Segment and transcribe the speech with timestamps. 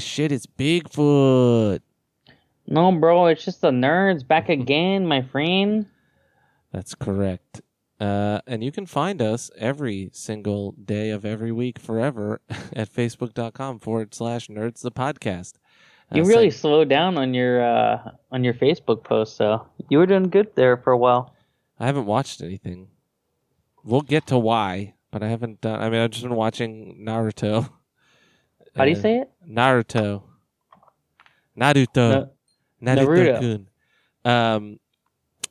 [0.00, 1.80] Shit, it's Bigfoot.
[2.66, 5.86] No, bro, it's just the nerds back again, my friend.
[6.72, 7.60] That's correct.
[7.98, 12.40] Uh, and you can find us every single day of every week forever
[12.74, 15.54] at facebook.com forward slash nerds the podcast.
[16.10, 19.98] Uh, You so- really slowed down on your uh, on your Facebook post, so you
[19.98, 21.34] were doing good there for a while.
[21.78, 22.88] I haven't watched anything.
[23.84, 25.80] We'll get to why, but I haven't done.
[25.82, 27.68] I mean, I've just been watching Naruto.
[28.76, 29.30] How do you Uh, say it?
[29.48, 30.22] Naruto.
[31.58, 32.30] Naruto.
[32.80, 33.66] No, Naruto.
[34.24, 34.78] Um.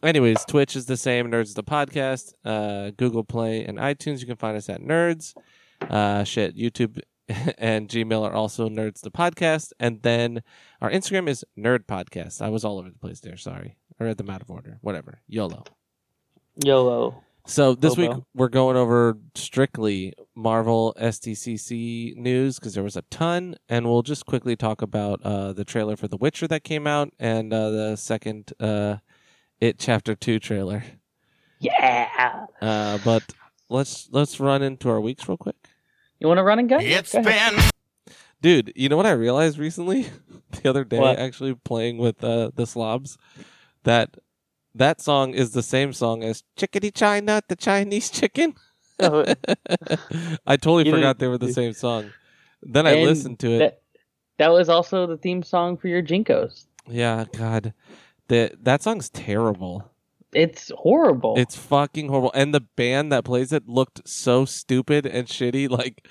[0.01, 1.29] Anyways, Twitch is the same.
[1.29, 2.33] Nerds the podcast.
[2.45, 4.21] Uh, Google Play and iTunes.
[4.21, 5.33] You can find us at Nerds.
[5.81, 6.55] Uh, shit.
[6.55, 7.01] YouTube
[7.57, 9.73] and Gmail are also Nerds the podcast.
[9.79, 10.41] And then
[10.81, 12.41] our Instagram is Nerd Podcast.
[12.41, 13.35] I was all over the place there.
[13.35, 14.77] Sorry, I read them out of order.
[14.81, 15.19] Whatever.
[15.27, 15.65] YOLO.
[16.63, 17.21] YOLO.
[17.49, 18.13] So this Bobo.
[18.15, 24.03] week we're going over strictly Marvel SDCC news because there was a ton, and we'll
[24.03, 27.71] just quickly talk about uh, the trailer for The Witcher that came out and uh,
[27.71, 28.97] the second uh,
[29.59, 30.83] It Chapter Two trailer.
[31.59, 32.45] Yeah.
[32.61, 33.23] Uh, but
[33.67, 35.57] let's let's run into our weeks real quick,
[36.19, 36.81] You want to run and gun?
[36.81, 37.59] It's Go been
[38.41, 38.71] dude.
[38.75, 40.05] You know what I realized recently,
[40.51, 41.17] the other day, What?
[41.17, 43.17] actually playing with uh, the slobs,
[43.85, 44.17] that
[44.75, 48.55] that song is the same song as Chickadee China, the Chinese chicken.
[48.99, 49.25] Oh,
[50.45, 52.11] I totally You forgot they were the same song.
[52.61, 53.59] Then I listened to it.
[53.59, 53.81] That,
[54.37, 56.65] that was also the theme song for your Jinkos.
[56.87, 57.73] yeah, God,
[58.27, 59.89] that that song's terrible.
[60.33, 61.35] It's horrible.
[61.37, 62.31] It's fucking horrible.
[62.35, 65.69] And the band that plays it looked so stupid and shitty.
[65.69, 66.05] Like,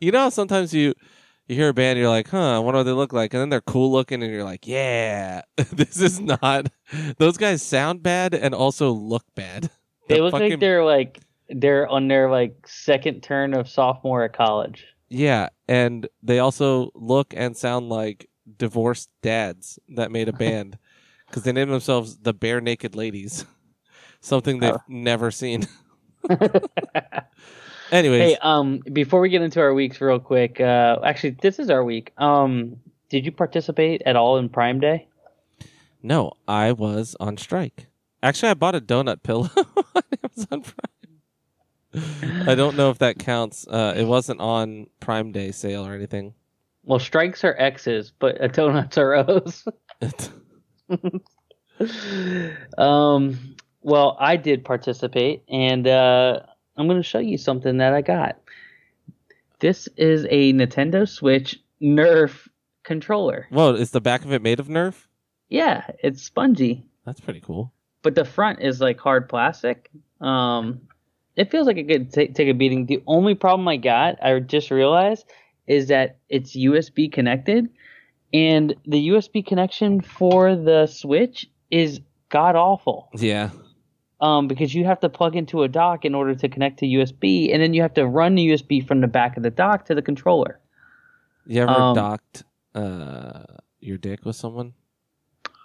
[0.00, 0.94] you know, how sometimes you
[1.48, 3.48] you hear a band, you're like, huh, I wonder what they look like, and then
[3.50, 6.68] they're cool looking, and you're like, yeah, this is not.
[7.18, 9.70] Those guys sound bad and also look bad.
[10.08, 14.24] they The look fucking- like they're like they're on their like second turn of sophomore
[14.24, 14.84] at college.
[15.08, 18.28] Yeah, and they also look and sound like
[18.58, 20.78] divorced dads that made a band
[21.28, 23.44] because they named themselves the Barenaked Ladies,
[24.20, 24.82] something they've Oh.
[24.88, 25.66] never seen.
[27.92, 30.60] Anyways, Hey, um, before we get into our weeks, real quick.
[30.60, 32.12] Uh, actually, this is our week.
[32.18, 32.76] Um,
[33.08, 35.08] did you participate at all in Prime Day?
[36.02, 37.86] no, I was on strike.
[38.22, 42.46] Actually, I bought a donut pillow on Amazon Prime.
[42.48, 43.66] I don't know if that counts.
[43.66, 46.34] Uh, it wasn't on Prime Day sale or anything.
[46.84, 49.66] Well, strikes are X's, but uh, donuts are O's.
[52.78, 56.40] um, well, I did participate, and uh,
[56.76, 58.38] I'm going to show you something that I got.
[59.60, 62.48] This is a Nintendo Switch Nerf
[62.82, 63.46] controller.
[63.50, 65.06] Whoa, is the back of it made of Nerf?
[65.48, 67.72] Yeah, it's spongy, That's pretty cool.
[68.02, 69.90] but the front is like hard plastic.
[70.20, 70.80] Um,
[71.36, 72.86] it feels like it could ta- take a beating.
[72.86, 75.24] The only problem I got, I just realized,
[75.66, 77.68] is that it's USB connected,
[78.34, 83.08] and the USB connection for the Switch is god awful.
[83.14, 83.50] Yeah.
[84.20, 87.52] Um, because you have to plug into a dock in order to connect to USB,
[87.52, 89.94] and then you have to run the USB from the back of the dock to
[89.94, 90.58] the controller.
[91.46, 92.42] You ever Um, docked
[92.74, 93.42] uh,
[93.80, 94.72] your dick with someone?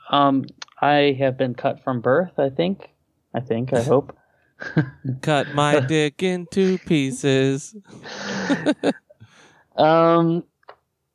[0.10, 0.46] Um,
[0.82, 2.38] I have been cut from birth.
[2.38, 2.90] I think.
[3.34, 3.72] I think.
[3.72, 4.18] I hope.
[5.22, 7.74] Cut my dick into pieces.
[9.76, 10.44] Um,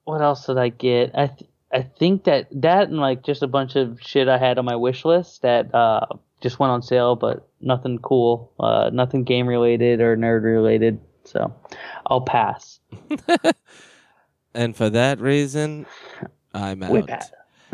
[0.04, 1.12] what else did I get?
[1.14, 4.58] I th- I think that that and like just a bunch of shit I had
[4.58, 6.06] on my wish list that uh
[6.40, 11.00] just went on sale, but nothing cool, uh, nothing game related or nerd related.
[11.24, 11.54] So
[12.06, 12.78] I'll pass.
[14.54, 15.84] And for that reason,
[16.54, 17.06] I'm out.
[17.06, 17.24] Bad.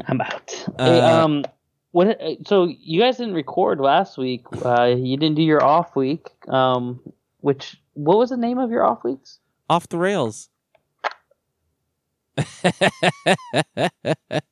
[0.08, 0.50] I'm out.
[0.78, 1.44] hey, Uh, um,
[1.92, 2.20] what?
[2.20, 4.46] uh, So you guys didn't record last week.
[4.64, 6.26] Uh, you didn't do your off week.
[6.48, 7.00] Um,
[7.38, 9.38] which what was the name of your off weeks?
[9.70, 10.48] Off the rails.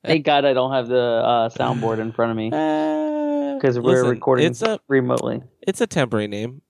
[0.04, 2.50] Thank God I don't have the uh, soundboard in front of me
[3.60, 5.42] because we're Listen, recording It's a remotely.
[5.60, 6.62] it's a temporary name.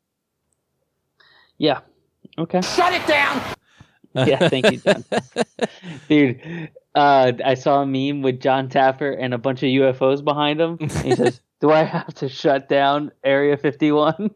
[1.59, 1.81] Yeah.
[2.39, 2.61] Okay.
[2.61, 3.41] shut it down.
[4.13, 4.49] Yeah.
[4.49, 5.05] Thank you, John.
[6.09, 10.61] Dude, uh, I saw a meme with Jon Taffer and a bunch of UFOs behind
[10.61, 10.79] him.
[11.05, 14.33] He says, "Do I have to shut down Area 51?"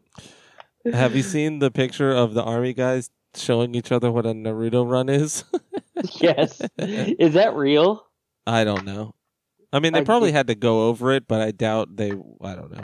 [0.93, 4.89] Have you seen the picture of the army guys showing each other what a Naruto
[4.89, 5.43] run is?
[6.21, 6.61] yes.
[6.77, 8.07] Is that real?
[8.47, 9.13] I don't know.
[9.75, 12.11] I mean, they I probably think- had to go over it, but I doubt they.
[12.11, 12.83] I don't know.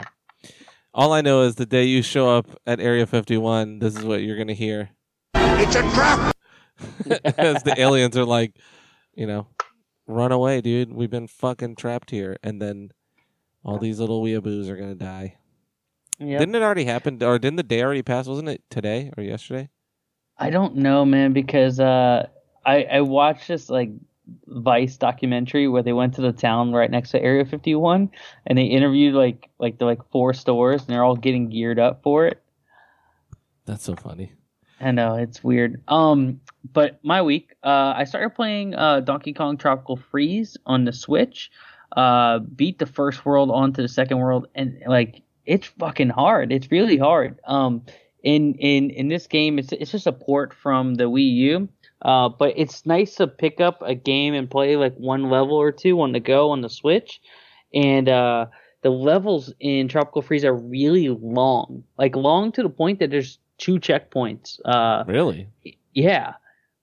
[0.94, 4.22] All I know is the day you show up at Area 51, this is what
[4.22, 4.90] you're gonna hear.
[5.34, 6.36] It's a trap.
[7.38, 8.56] As the aliens are like,
[9.14, 9.46] you know,
[10.06, 10.92] run away, dude.
[10.92, 12.90] We've been fucking trapped here, and then
[13.64, 15.36] all these little weeaboos are gonna die.
[16.18, 16.38] Yeah.
[16.38, 18.26] Didn't it already happen, or didn't the day already pass?
[18.26, 19.70] Wasn't it today or yesterday?
[20.36, 22.26] I don't know, man, because uh,
[22.66, 23.90] I I watched this like
[24.46, 28.10] Vice documentary where they went to the town right next to Area 51
[28.46, 32.02] and they interviewed like like the like four stores and they're all getting geared up
[32.02, 32.42] for it.
[33.64, 34.32] That's so funny.
[34.80, 35.82] I know it's weird.
[35.86, 36.40] Um,
[36.72, 41.50] but my week, uh, I started playing uh, Donkey Kong Tropical Freeze on the Switch.
[41.96, 46.50] Uh, beat the first world onto the second world, and like it's fucking hard.
[46.50, 47.38] It's really hard.
[47.46, 47.82] Um,
[48.22, 51.68] in in in this game, it's it's just a port from the Wii U.
[52.04, 55.70] Uh, but it's nice to pick up a game and play like one level or
[55.72, 57.20] two on the go on the Switch,
[57.72, 58.46] and uh,
[58.82, 63.38] the levels in Tropical Freeze are really long, like long to the point that there's
[63.58, 64.58] two checkpoints.
[64.64, 65.48] Uh, Really?
[65.94, 66.34] yeah,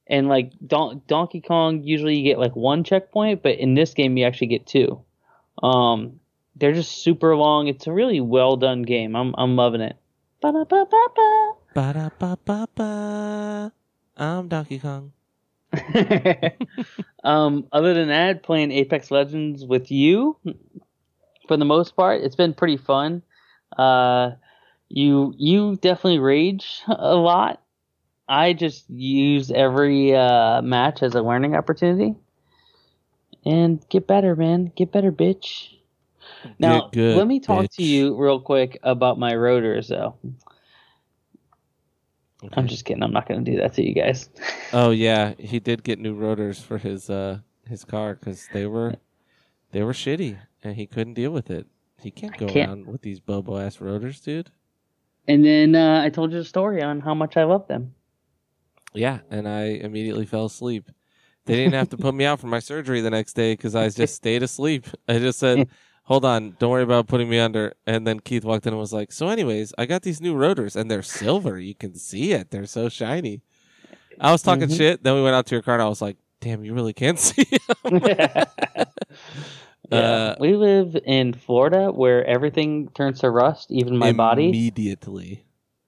[0.07, 4.15] and like Don- Donkey Kong, usually you get like one checkpoint, but in this game
[4.15, 5.01] you actually get two.
[5.61, 6.21] Um,
[6.55, 7.67] they're just super long.
[7.67, 9.15] It's a really well done game.
[9.17, 9.97] I'm I'm loving it.
[10.41, 11.51] Ba-da-ba-ba-ba.
[11.75, 13.71] Ba da ba ba ba.
[14.19, 15.13] I'm Donkey Kong.
[17.23, 20.37] um, other than that, playing Apex Legends with you,
[21.47, 23.21] for the most part, it's been pretty fun.
[23.77, 24.31] Uh,
[24.89, 27.61] you you definitely rage a lot.
[28.27, 32.15] I just use every uh, match as a learning opportunity,
[33.45, 34.71] and get better, man.
[34.75, 35.69] Get better, bitch.
[36.59, 40.15] Now, good, let me talk to you real quick about my rotors, though.
[42.43, 42.53] Okay.
[42.55, 43.03] I'm just kidding.
[43.03, 44.29] I'm not going to do that to you guys.
[44.71, 48.95] Oh yeah, he did get new rotors for his uh his car because they were
[49.71, 51.67] they were shitty and he couldn't deal with it.
[51.99, 54.51] He can't go can't- around with these bobo ass rotors, dude.
[55.27, 57.93] And then uh, I told you the story on how much I love them.
[58.93, 60.89] Yeah, and I immediately fell asleep.
[61.45, 63.89] They didn't have to put me out for my surgery the next day because I
[63.89, 64.87] just stayed asleep.
[65.07, 65.67] I just said,
[66.09, 68.91] "Hold on, don't worry about putting me under." And then Keith walked in and was
[68.91, 71.57] like, "So, anyways, I got these new rotors, and they're silver.
[71.57, 72.51] You can see it.
[72.51, 73.41] They're so shiny."
[74.19, 74.75] I was talking Mhm.
[74.77, 75.03] shit.
[75.03, 77.17] Then we went out to your car, and I was like, "Damn, you really can't
[77.27, 77.45] see."
[77.85, 78.01] 'em."
[79.91, 79.97] yeah.
[79.97, 84.49] Uh, we live in Florida where everything turns to rust, even my body.
[84.49, 85.45] immediately.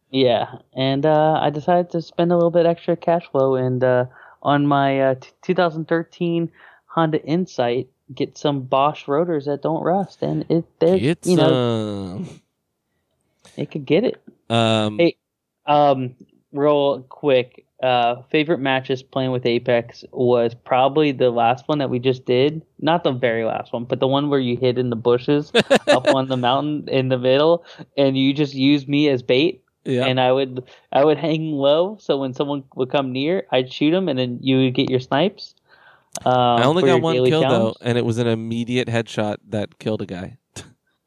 [0.10, 4.06] Yeah, and uh, I decided to spend a little bit extra cash flow and uh,
[4.42, 6.52] on my uh, t- 2013
[6.88, 12.26] Honda Insight get some Bosch rotors that don't rust, and it they you know
[13.58, 14.22] it could get it.
[14.50, 15.16] Um, Hey,
[15.66, 16.16] Um,
[16.52, 22.00] real quick, uh, favorite matches playing with Apex was probably the last one that we
[22.00, 22.62] just did.
[22.80, 25.52] Not the very last one, but the one where you hid in the bushes
[25.88, 27.66] up on the mountain in the middle,
[27.98, 29.64] and you just used me as bait.
[29.86, 30.06] yeah.
[30.06, 33.92] And I would I would hang low, so when someone would come near, I'd shoot
[33.92, 35.56] them, and then you would get your snipes.
[36.26, 37.76] Um, I only got one kill challenge.
[37.80, 40.38] though, and it was an immediate headshot that killed a guy.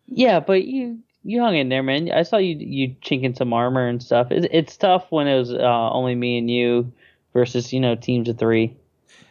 [0.06, 2.12] Yeah, but you you hung in there, man.
[2.12, 4.30] I saw you you chinking some armor and stuff.
[4.30, 6.92] It's, it's tough when it was uh, only me and you
[7.32, 8.76] versus you know teams of three.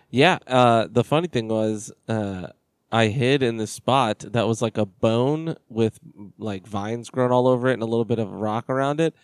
[0.09, 0.39] Yeah.
[0.45, 2.47] Uh, the funny thing was, uh,
[2.91, 5.99] I hid in this spot that was like a bone with
[6.37, 9.15] like vines growing all over it and a little bit of rock around it.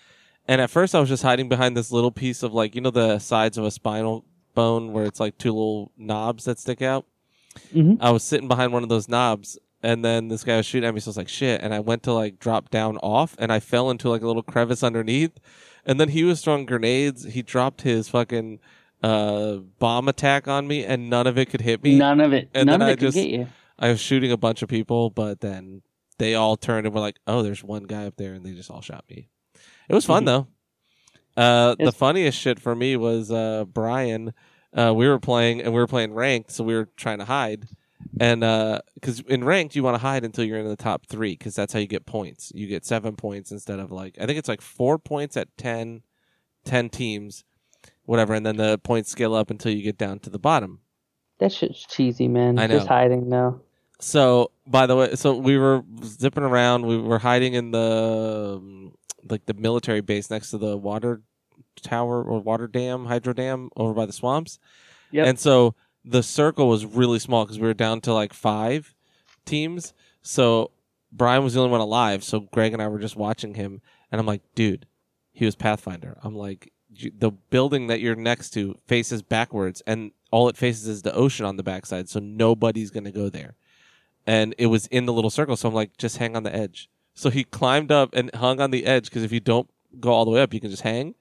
[0.48, 2.90] And at first, I was just hiding behind this little piece of like you know
[2.90, 7.06] the sides of a spinal bone where it's like two little knobs that stick out.
[7.74, 7.98] Mhm.
[8.00, 10.94] I was sitting behind one of those knobs, and then this guy was shooting at
[10.94, 11.00] me.
[11.00, 13.60] So I was like, "Shit!" And I went to like drop down off, and I
[13.60, 15.40] fell into like a little crevice underneath.
[15.86, 17.24] And then he was throwing grenades.
[17.24, 18.60] He dropped his fucking
[19.02, 21.98] uh, bomb attack on me, and none of it could hit me.
[21.98, 22.50] None of it.
[22.54, 23.48] and none then of I it could just- get you.
[23.80, 25.82] I was shooting a bunch of people, but then
[26.18, 28.70] they all turned and were like, "Oh, there's one guy up there," and they just
[28.70, 29.30] all shot me.
[29.88, 30.26] It was fun Mhm.
[30.26, 30.48] though.
[31.40, 34.34] Uh, the funniest shit for me was uh, Brian.
[34.74, 37.66] Uh, we were playing and we were playing ranked, so we were trying to hide.
[38.20, 38.42] And
[38.96, 41.72] because in ranked, you want to hide until you're in the top three, because that's
[41.72, 42.52] how you get points.
[42.54, 46.02] You get seven points instead of like I think it's like four points at 10,
[46.66, 47.46] 10 teams,
[48.04, 50.82] whatever, and then the points scale up until you get down to the bottom.
[51.40, 52.60] That shit's cheesy, man.
[52.60, 53.62] I Just hiding now.
[54.02, 56.86] So, by the way, so we were zipping around.
[56.86, 58.94] We were hiding in the um,
[59.30, 61.22] like the military base next to the water
[61.82, 64.60] tower or water dam, hydro dam over by the swamps.
[65.12, 65.28] Yep.
[65.28, 68.96] And so the circle was really small because we were down to like five
[69.46, 69.94] teams.
[70.22, 70.72] So
[71.12, 72.24] Brian was the only one alive.
[72.24, 73.82] So Greg and I were just watching him,
[74.12, 74.86] and I'm like, dude,
[75.32, 76.18] he was Pathfinder.
[76.24, 76.72] I'm like,
[77.18, 81.46] the building that you're next to faces backwards, and all it faces is the ocean
[81.46, 82.10] on the backside.
[82.10, 83.56] So nobody's gonna go there
[84.30, 85.56] and it was in the little circle.
[85.56, 86.88] So I'm like, just hang on the edge.
[87.16, 89.68] So he climbed up and hung on the edge because if you don't
[90.00, 91.16] go all the way up, you can just hang.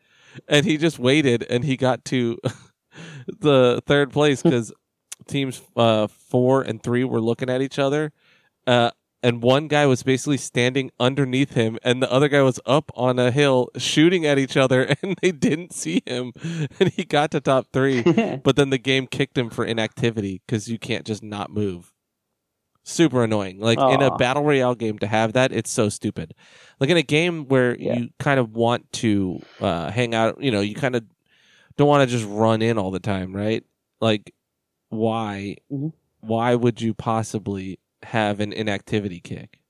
[0.49, 2.39] And he just waited, and he got to
[3.41, 4.73] the third place because
[5.27, 8.13] teams uh, four and three were looking at each other.
[8.67, 8.91] Uh,
[9.23, 13.19] and one guy was basically standing underneath him, and the other guy was up on
[13.19, 16.33] a hill shooting at each other, and they didn't see him,
[16.79, 20.69] and he got to top three, but then the game kicked him for inactivity because
[20.69, 21.93] you can't just not move.
[22.89, 23.61] Super annoying.
[23.61, 26.33] Like in a battle royale game to have that, it's so stupid.
[26.81, 27.97] Like in a game where Yeah.
[27.99, 31.05] you kind of want to uh, hang out, you know, you kind of
[31.77, 33.63] don't want to just run in all the time, right?
[34.01, 34.33] Like,
[34.89, 35.57] why?
[35.71, 35.93] Mhm.
[36.21, 39.61] Why would you possibly have an inactivity kick?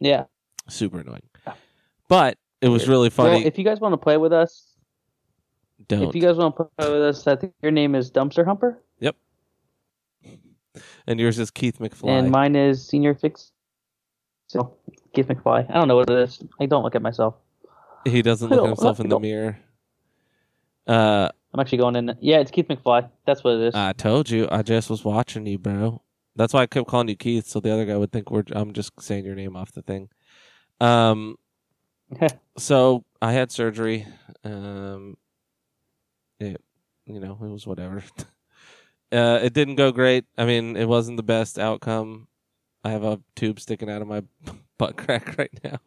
[0.00, 0.24] Yeah.
[0.68, 1.22] Super annoying.
[2.08, 3.44] But it was really Well, funny.
[3.46, 4.74] if you guys want to play with us,
[5.86, 6.08] don't.
[6.08, 8.82] if you guys want to play with us, I think your name is Dumpster Humper,
[11.08, 12.10] and yours is Keith McFly.
[12.10, 13.50] and mine is Senior Fix.
[14.46, 14.76] So,
[15.14, 15.68] Keith McFly.
[15.68, 16.42] I don't know what it is.
[16.60, 17.34] I don't look at myself.
[18.04, 19.58] he doesn't look at himself in the mirror.
[20.86, 22.16] Uh, I'm actually going in.
[22.20, 23.08] Yeah, it's Keith McFly.
[23.26, 23.74] That's what it is.
[23.74, 24.48] I told you.
[24.50, 26.02] I just was watching you, bro.
[26.36, 28.44] That's why I kept calling you Keith, so the other guy would think we're.
[28.52, 30.10] I'm just saying your name off the thing.
[30.80, 31.36] Um.
[32.58, 34.06] so I had surgery.
[34.44, 35.16] Um.
[36.38, 36.62] It,
[37.06, 38.02] you know, it was whatever.
[39.12, 40.24] uh, it didn't go great.
[40.36, 42.28] I mean, it wasn't the best outcome.
[42.84, 44.22] I have a tube sticking out of my
[44.78, 45.78] butt crack right now,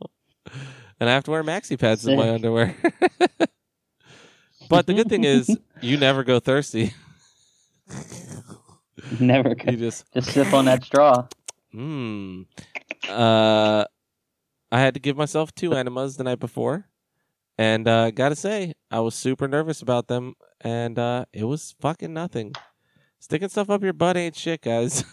[1.00, 2.76] and I have to wear maxi pads in my underwear.
[4.70, 6.94] but the good thing is, you never go thirsty.
[9.20, 9.50] Never.
[9.50, 9.80] You Could.
[9.80, 11.28] just Just sip on that straw.
[11.72, 12.44] Hmm.
[13.10, 13.86] Uh,
[14.72, 16.88] I had to give myself two enemas the night before,
[17.58, 22.14] and uh, gotta say, I was super nervous about them, and uh, it was fucking
[22.14, 22.54] nothing.
[23.22, 25.06] Sticking stuff up your butt ain't shit, guys.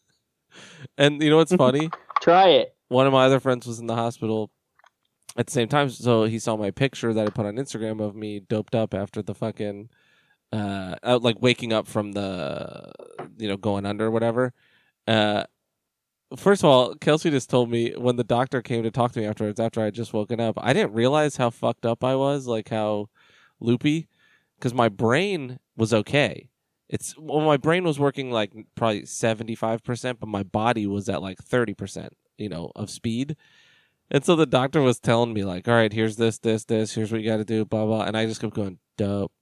[0.98, 1.90] and you know what's funny?
[2.22, 2.74] Try it.
[2.88, 4.50] One of my other friends was in the hospital
[5.36, 8.16] at the same time, so he saw my picture that I put on Instagram of
[8.16, 9.90] me doped up after the fucking,
[10.50, 12.90] uh, out like waking up from the,
[13.36, 14.54] you know, going under or whatever.
[15.06, 15.44] Uh,
[16.38, 19.26] first of all, Kelsey just told me when the doctor came to talk to me
[19.26, 22.46] afterwards, after I had just woken up, I didn't realize how fucked up I was,
[22.46, 23.10] like how
[23.60, 24.08] loopy,
[24.56, 26.48] because my brain was okay.
[26.88, 31.08] It's well, my brain was working like probably seventy five percent, but my body was
[31.08, 33.36] at like thirty percent, you know, of speed.
[34.10, 36.94] And so the doctor was telling me like, "All right, here's this, this, this.
[36.94, 39.32] Here's what you got to do, blah blah." And I just kept going, "Dope,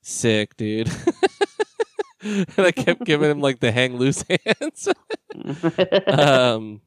[0.00, 0.88] sick, dude."
[2.22, 4.88] and I kept giving him like the hang loose hands.
[6.06, 6.80] um.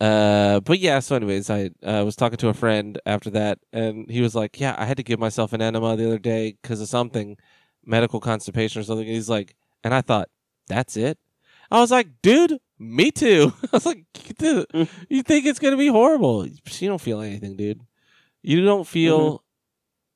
[0.00, 1.00] Uh, but yeah.
[1.00, 4.60] So, anyways, I uh, was talking to a friend after that, and he was like,
[4.60, 7.36] "Yeah, I had to give myself an enema the other day because of something,
[7.84, 9.54] medical constipation or something." And he's like,
[9.84, 10.28] and I thought,
[10.68, 11.18] "That's it."
[11.70, 14.04] I was like, "Dude, me too." I was like,
[14.38, 14.66] "Dude,
[15.08, 16.46] you think it's gonna be horrible?
[16.46, 17.80] You don't feel anything, dude.
[18.42, 19.42] You don't feel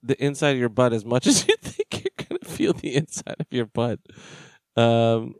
[0.02, 3.36] the inside of your butt as much as you think you're gonna feel the inside
[3.40, 4.00] of your butt."
[4.76, 5.34] Um,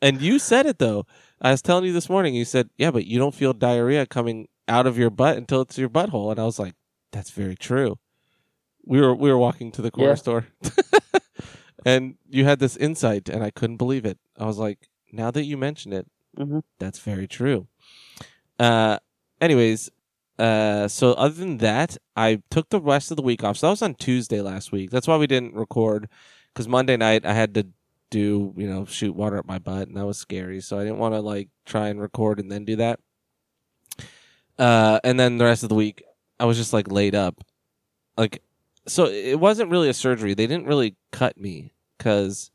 [0.00, 1.06] and you said it though.
[1.40, 2.34] I was telling you this morning.
[2.34, 5.78] You said, "Yeah, but you don't feel diarrhea coming out of your butt until it's
[5.78, 6.74] your butthole." And I was like,
[7.12, 7.98] "That's very true."
[8.84, 10.14] We were we were walking to the corner Yeah.
[10.16, 10.46] store,
[11.84, 14.18] and you had this insight, and I couldn't believe it.
[14.38, 16.06] I was like, "Now that you mention it,
[16.38, 16.62] Mhm.
[16.78, 17.66] that's very true."
[18.58, 18.98] Uh,
[19.40, 19.90] anyways,
[20.38, 23.56] uh, so other than that, I took the rest of the week off.
[23.58, 24.90] So that was on Tuesday last week.
[24.90, 26.08] That's why we didn't record
[26.52, 27.66] because Monday night I had to
[28.10, 30.98] do you know shoot water up my butt and that was scary so i didn't
[30.98, 33.00] want to like try and record and then do that
[34.58, 36.02] uh and then the rest of the week
[36.38, 37.42] i was just like laid up
[38.18, 38.42] like
[38.86, 40.34] so it wasn't really a surgery.
[40.34, 42.50] They didn't really cut me because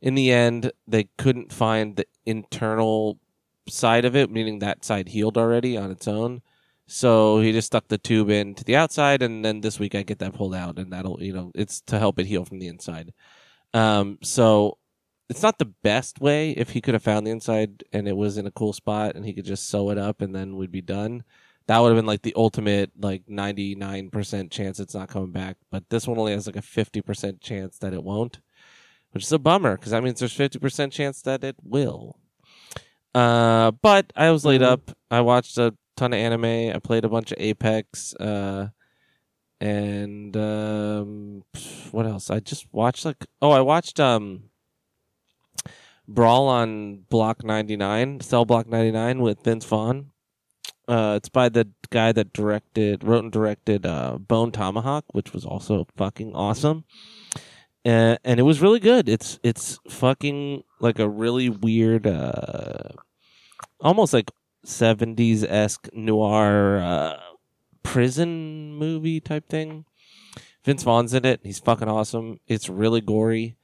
[0.00, 3.18] in the end they couldn't find the internal
[3.68, 6.42] side of it meaning that side healed already on its own.
[6.86, 10.02] So he just stuck the tube in to the outside and then this week i
[10.02, 12.68] get that pulled out and that'll you know it's to help it heal from the
[12.68, 13.12] inside.
[13.72, 14.78] Um, so
[15.28, 18.36] it's not the best way if he could have found the inside and it was
[18.36, 20.82] in a cool spot and he could just sew it up and then we'd be
[20.82, 21.24] done.
[21.66, 25.56] That would have been like the ultimate like 99% chance it's not coming back.
[25.70, 28.40] But this one only has like a 50% chance that it won't,
[29.12, 32.18] which is a bummer because that means there's 50% chance that it will.
[33.14, 34.66] Uh, but I was laid Mhm.
[34.72, 34.90] up.
[35.10, 36.74] I watched a ton of anime.
[36.74, 38.14] I played a bunch of Apex.
[38.16, 38.68] Uh,
[39.60, 41.44] and um,
[41.92, 42.28] what else?
[42.28, 44.50] I just watched like oh, I watched um,
[46.06, 50.10] Brawl on Block ninety nine, Cell Block ninety nine with Vince Vaughn.
[50.86, 55.44] Uh, it's by the guy that directed, wrote and directed uh, Bone Tomahawk, which was
[55.44, 56.84] also fucking awesome.
[57.86, 59.08] Uh, and it was really good.
[59.08, 62.90] It's it's fucking like a really weird, uh,
[63.80, 64.30] almost like
[64.64, 67.20] seventies esque noir uh,
[67.82, 69.84] prison movie type thing.
[70.64, 71.40] Vince Vaughn's in it.
[71.42, 72.40] He's fucking awesome.
[72.46, 73.56] It's really gory.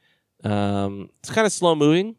[0.44, 2.16] Um, it's kind of slow moving,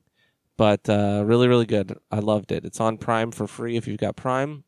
[0.58, 1.98] but uh, really, really good.
[2.12, 2.66] I loved it.
[2.66, 4.64] It's on Prime for free if you've got Prime.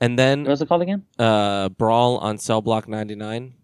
[0.00, 1.04] And then What was it called again?
[1.18, 3.54] uh, Brawl on Cell Block 99.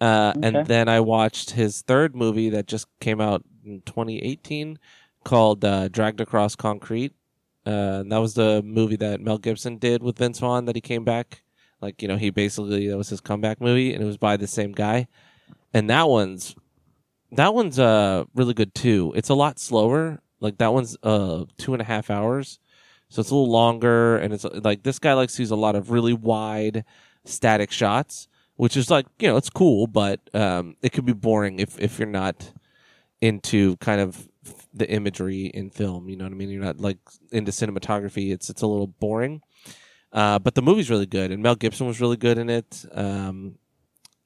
[0.00, 0.46] Uh, Okay.
[0.48, 4.78] And then I watched his third movie that just came out in 2018
[5.24, 7.12] called uh, Dragged Across Concrete.
[7.64, 10.80] Uh, and that was the movie that Mel Gibson did with Vince Vaughn that he
[10.80, 11.42] came back.
[11.80, 14.46] Like, you know, he basically, that was his comeback movie, and it was by the
[14.48, 15.06] same guy.
[15.72, 16.56] And that one's,
[17.30, 19.12] that one's uh, really good too.
[19.14, 20.20] It's a lot slower.
[20.40, 22.58] Like, that one's uh, two and a half hours.
[23.12, 25.76] So it's a little longer, and it's like this guy likes to use a lot
[25.76, 26.86] of really wide,
[27.26, 28.26] static shots,
[28.56, 31.98] which is like you know it's cool, but um, it could be boring if if
[31.98, 32.52] you're not
[33.20, 34.26] into kind of
[34.72, 36.08] the imagery in film.
[36.08, 36.48] You know what I mean?
[36.48, 36.96] You're not like
[37.30, 38.32] into cinematography.
[38.32, 39.42] It's it's a little boring.
[40.10, 42.82] Uh, but the movie's really good, and Mel Gibson was really good in it.
[42.92, 43.56] Um,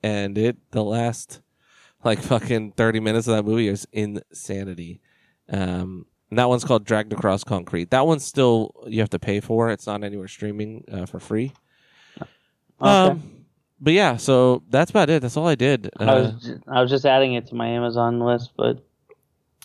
[0.00, 1.40] and it the last
[2.04, 5.00] like fucking thirty minutes of that movie is insanity.
[5.48, 7.90] Um, and that one's called Dragged Across Concrete.
[7.90, 9.70] That one's still you have to pay for.
[9.70, 11.52] It's not anywhere streaming uh, for free.
[12.20, 12.30] Okay.
[12.80, 13.44] Um,
[13.80, 15.22] but yeah, so that's about it.
[15.22, 15.90] That's all I did.
[16.00, 18.84] Uh, I was ju- I was just adding it to my Amazon list, but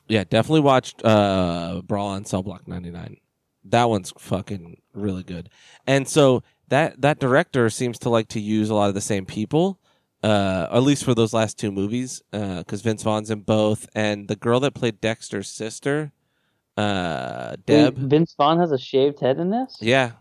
[0.08, 3.18] yeah, definitely watched uh, Brawl on Cell Block 99.
[3.66, 5.50] That one's fucking really good.
[5.88, 9.26] And so that that director seems to like to use a lot of the same
[9.26, 9.80] people,
[10.24, 14.36] uh, at least for those last two movies, because Vince Vaughn's in both, and the
[14.36, 16.12] girl that played Dexter's sister,
[16.82, 17.98] uh, Deb.
[17.98, 19.78] Wait, Vince Vaughn has a shaved head in this.
[19.82, 20.12] Yeah.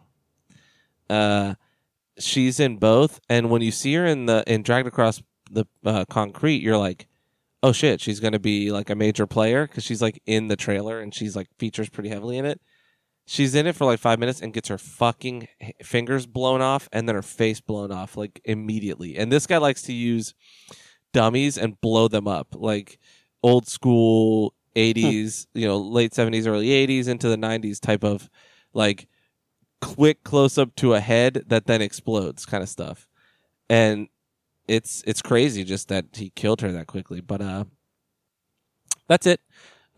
[1.09, 1.55] Uh,
[2.19, 6.05] she's in both, and when you see her in the in dragged across the uh,
[6.09, 7.09] concrete, you're like,
[7.63, 11.01] oh shit, she's gonna be like a major player because she's like in the trailer
[11.01, 12.61] and she's like features pretty heavily in it.
[13.27, 15.49] She's in it for like five minutes and gets her fucking
[15.83, 19.17] fingers blown off and then her face blown off like immediately.
[19.17, 20.35] And this guy likes to use
[21.13, 22.99] dummies and blow them up like
[23.43, 28.29] old school 80s, you know, late 70s, early 80s into the 90s type of
[28.73, 29.09] like
[29.81, 33.09] quick close up to a head that then explodes kind of stuff.
[33.69, 34.09] And
[34.69, 37.21] it's it's crazy just that he killed her that quickly.
[37.21, 37.65] But uh
[39.09, 39.41] that's it.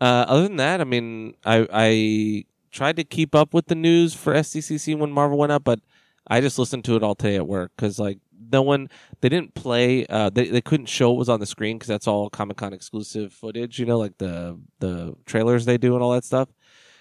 [0.01, 4.13] Uh other than that, I mean I I tried to keep up with the news
[4.15, 5.79] for SDCC when Marvel went up, but
[6.27, 8.17] I just listened to it all today at work because like
[8.53, 8.87] no one
[9.21, 12.07] they didn't play uh they, they couldn't show what was on the screen because that's
[12.07, 16.11] all Comic Con exclusive footage, you know, like the the trailers they do and all
[16.13, 16.49] that stuff.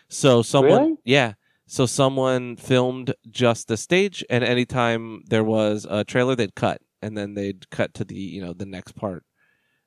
[0.09, 0.97] So someone Really?
[1.05, 1.35] yeah.
[1.67, 7.17] So someone filmed just the stage and anytime there was a trailer they'd cut and
[7.17, 9.25] then they'd cut to the you know the next part.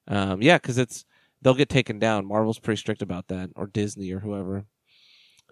[0.07, 1.05] Um yeah, cuz it's
[1.41, 2.25] they'll get taken down.
[2.25, 4.65] Marvel's pretty strict about that or Disney or whoever.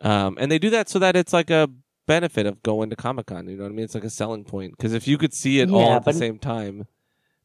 [0.02, 1.69] Um and they do that so that it's like a
[2.06, 3.48] benefit of going to Comic Con.
[3.48, 3.86] You know what I mean?
[3.86, 6.38] It's like a selling point because if you could see it all at the same
[6.39, 6.88] time,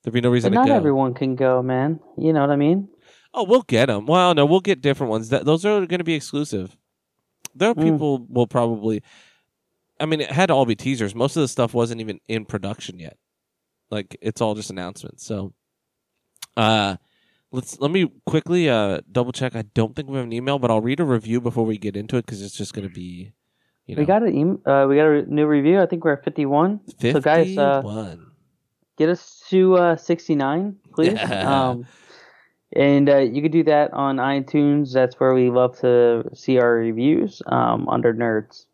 [0.03, 0.77] there'd be no But reason not to go.
[0.77, 2.01] everyone can go, man.
[2.17, 2.89] You know what I mean?
[3.35, 4.07] Oh, we'll get them.
[4.07, 5.29] Well, no, we'll get different ones.
[5.29, 6.77] That those are going to be exclusive.
[7.55, 7.83] There are Mm.
[7.93, 9.03] people will probably.
[10.01, 11.15] I mean, it had to all be teasers.
[11.15, 13.17] Most of the stuff wasn't even in production yet.
[13.91, 15.25] Like it's all just announcements.
[15.25, 15.53] So,
[16.57, 16.97] uh,
[17.51, 19.55] let's let me quickly uh double check.
[19.57, 21.97] I don't think we have an email, but I'll read a review before we get
[21.97, 23.33] into it because it's just going to be,
[23.89, 25.81] you know, We got an uh, we got a new review.
[25.81, 26.81] I think we're at fifty one.
[27.01, 27.83] So guys, uh,
[28.97, 31.71] get us to uh, 69 please Yeah.
[31.71, 31.87] um,
[32.77, 36.75] and uh, you can do that on itunes that's where we love to see our
[36.75, 38.67] reviews um, under nerds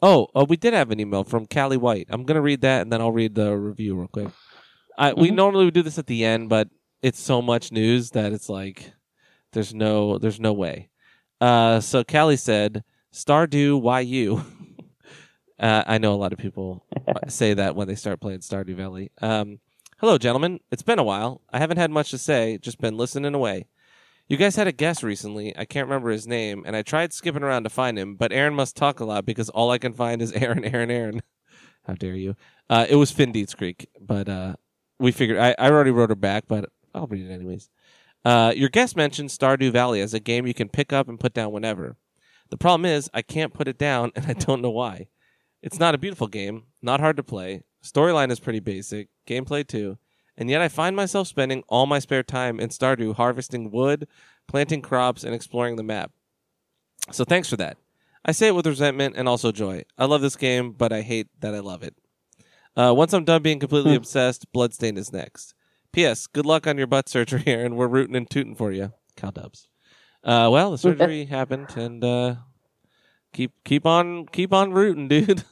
[0.00, 2.06] Oh, oh, we did have an email from Callie White.
[2.10, 4.28] I'm gonna read that and then I'll read the review real quick.
[4.96, 5.34] I we Mhm.
[5.34, 6.68] normally would do this at the end, but
[7.02, 8.92] it's so much news that it's like
[9.52, 10.90] there's no there's no way.
[11.40, 14.44] Uh, so Callie said, "Stardew, why you?"
[15.58, 16.84] uh, I know a lot of people
[17.28, 19.10] say that when they start playing Stardew Valley.
[19.20, 19.60] Um,
[19.98, 20.60] hello, gentlemen.
[20.70, 21.42] It's been a while.
[21.52, 22.58] I haven't had much to say.
[22.58, 23.66] Just been listening away.
[24.28, 25.56] You guys had a guest recently.
[25.56, 28.54] I can't remember his name, and I tried skipping around to find him, but Aaron
[28.54, 31.22] must talk a lot because all I can find is Aaron, Aaron, Aaron.
[31.86, 32.36] How dare you?
[32.68, 34.56] Uh, it was Finn Dietz Creek, but uh,
[34.98, 37.70] we figured I, I already wrote her back, but I'll read it anyways.
[38.22, 41.32] Uh, your guest mentioned Stardew Valley as a game you can pick up and put
[41.32, 41.96] down whenever.
[42.50, 45.08] The problem is I can't put it down, and I don't know why.
[45.62, 47.62] It's not a beautiful game, not hard to play.
[47.82, 49.98] Storyline is pretty basic, gameplay too,
[50.36, 54.06] and yet I find myself spending all my spare time in Stardew harvesting wood,
[54.46, 56.12] planting crops, and exploring the map.
[57.10, 57.76] So thanks for that.
[58.24, 59.84] I say it with resentment and also joy.
[59.96, 61.94] I love this game, but I hate that I love it.
[62.76, 63.96] Uh, once I'm done being completely Hmm.
[63.98, 65.54] obsessed, Bloodstained is next.
[65.92, 66.26] P.S.
[66.26, 67.76] Good luck on your butt surgery, Aaron.
[67.76, 68.92] We're rooting and tooting for you.
[69.16, 69.67] Cal Dubs.
[70.24, 72.34] Uh, well, the surgery happened, and uh,
[73.32, 75.44] keep keep on keep on rooting, dude.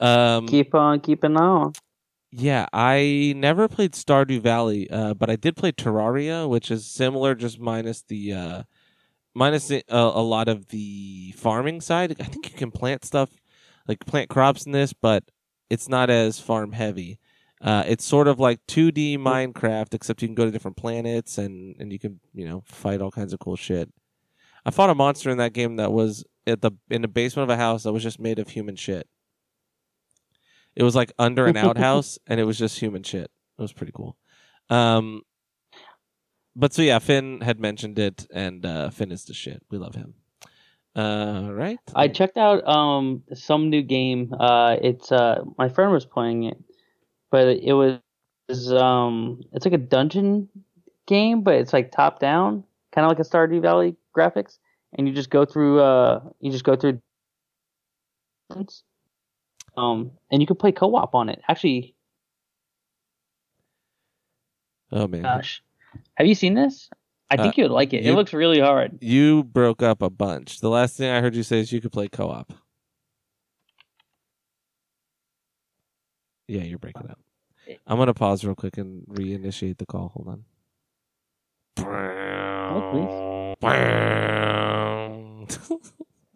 [0.00, 1.72] um, keep on keeping on
[2.30, 7.34] yeah, I never played Stardew Valley, uh, but I did play Terraria, which is similar,
[7.34, 8.62] just minus the uh,
[9.34, 12.16] minus the, uh, a lot of the farming side.
[12.20, 13.30] I think you can plant stuff,
[13.86, 15.24] like plant crops in this, but
[15.70, 17.18] it's not as farm heavy.
[17.60, 21.74] Uh, it's sort of like 2D Minecraft, except you can go to different planets and,
[21.80, 23.92] and you can you know fight all kinds of cool shit.
[24.64, 27.54] I fought a monster in that game that was at the in the basement of
[27.54, 29.08] a house that was just made of human shit.
[30.76, 33.30] It was like under an outhouse, and it was just human shit.
[33.58, 34.16] It was pretty cool.
[34.70, 35.22] Um,
[36.54, 39.62] but so yeah, Finn had mentioned it, and uh, Finn is the shit.
[39.70, 40.14] We love him.
[40.94, 41.78] Uh, right?
[41.94, 44.34] I checked out um some new game.
[44.38, 46.58] Uh, it's uh my friend was playing it,
[47.30, 48.00] but it was
[48.72, 50.48] um it's like a dungeon
[51.06, 54.58] game, but it's like top down, kind of like a Stardew Valley graphics,
[54.94, 57.00] and you just go through uh you just go through
[59.76, 61.40] um and you can play co-op on it.
[61.48, 61.94] Actually,
[64.92, 65.62] oh man, gosh,
[66.16, 66.88] have you seen this?
[67.30, 68.04] I Uh, think you'd like it.
[68.04, 68.98] you- it looks really hard.
[69.02, 70.60] you broke up a bunch.
[70.60, 72.52] The last thing I heard you say is you could play co-op.
[76.48, 77.18] Yeah, you're breaking up.
[77.86, 80.08] I'm gonna pause real quick and reinitiate the call.
[80.14, 80.44] Hold on.
[82.70, 83.64] Oh,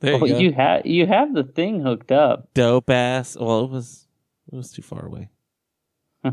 [0.00, 0.26] there you oh, go.
[0.26, 2.52] you have you have the thing hooked up.
[2.54, 3.36] Dope ass.
[3.38, 4.06] Well, it was
[4.52, 5.30] it was too far away.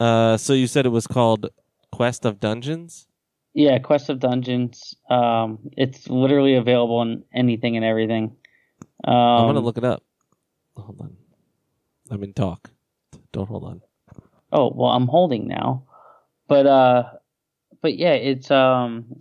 [0.00, 1.50] Uh, so you said it was called
[1.92, 3.06] Quest of Dungeons.
[3.54, 4.96] Yeah, Quest of Dungeons.
[5.08, 8.34] Um, it's literally available on anything and everything.
[9.04, 10.02] Um, I'm gonna look it up.
[10.76, 11.16] Hold on.
[12.12, 12.70] I mean, talk.
[13.32, 13.80] Don't hold on.
[14.52, 15.84] Oh well, I'm holding now,
[16.46, 17.04] but uh,
[17.80, 19.18] but yeah, it's um.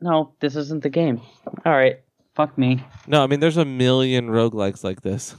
[0.00, 1.20] No, this isn't the game.
[1.64, 2.00] All right,
[2.34, 2.84] fuck me.
[3.06, 5.36] No, I mean, there's a million roguelikes like this.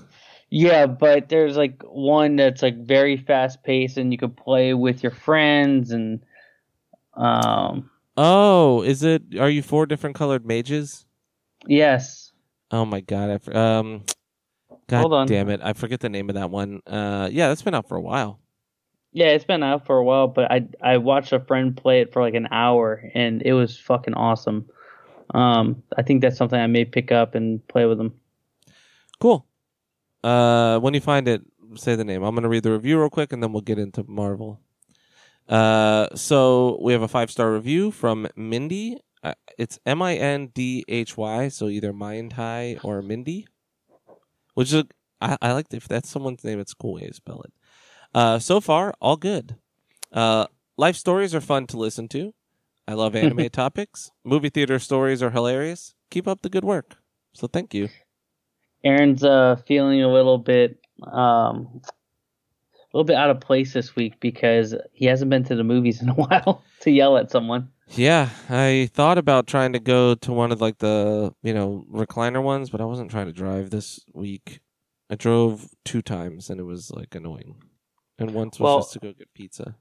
[0.50, 5.02] Yeah, but there's like one that's like very fast paced, and you can play with
[5.02, 6.24] your friends, and
[7.16, 9.24] um, Oh, is it?
[9.40, 11.06] Are you four different colored mages?
[11.68, 12.32] yes,
[12.70, 13.42] Oh my god!
[13.48, 14.04] I, um,
[14.88, 15.28] god Hold on.
[15.28, 15.62] damn it!
[15.64, 16.82] I forget the name of that one.
[16.88, 18.40] Uh, yeah, that's been out for a while.
[19.12, 22.12] yeah, it's been out for a while, but I I watched a friend play it
[22.14, 24.66] for like an hour, and it was fucking awesome.
[25.34, 28.14] Um, I think that's something I may pick up and play with them.
[29.20, 29.46] Cool.
[30.24, 31.42] Uh, when you find it,
[31.76, 32.24] say the name.
[32.24, 34.60] I'm gonna read the review real quick, and then we'll get into Marvel.
[35.48, 38.98] Uh, so we have a five star review from Mindy.
[39.24, 43.48] Uh, it's M I N D H Y, so either Mind High or Mindy.
[44.54, 44.84] Which is,
[45.22, 46.60] I, I like if that's someone's name.
[46.60, 47.54] It's a cool way to spell it.
[48.14, 49.56] Uh, so far, all good.
[50.12, 50.46] Uh,
[50.78, 52.34] life stories are fun to listen to.
[52.88, 54.12] I love anime topics.
[54.24, 55.96] Movie theater stories are hilarious.
[56.12, 56.98] Keep up the good work.
[57.34, 57.90] So thank you.
[58.84, 60.78] Aaron's uh feeling a little bit
[61.10, 61.82] um
[62.94, 66.02] a little bit out of place this week because he hasn't been to the movies
[66.02, 67.70] in a while to yell at someone.
[67.90, 72.42] Yeah, I thought about trying to go to one of like the you know recliner
[72.42, 74.60] ones, but I wasn't trying to drive this week.
[75.10, 77.62] I drove two times and it was like annoying,
[78.18, 79.76] and once was Well- just to go get pizza.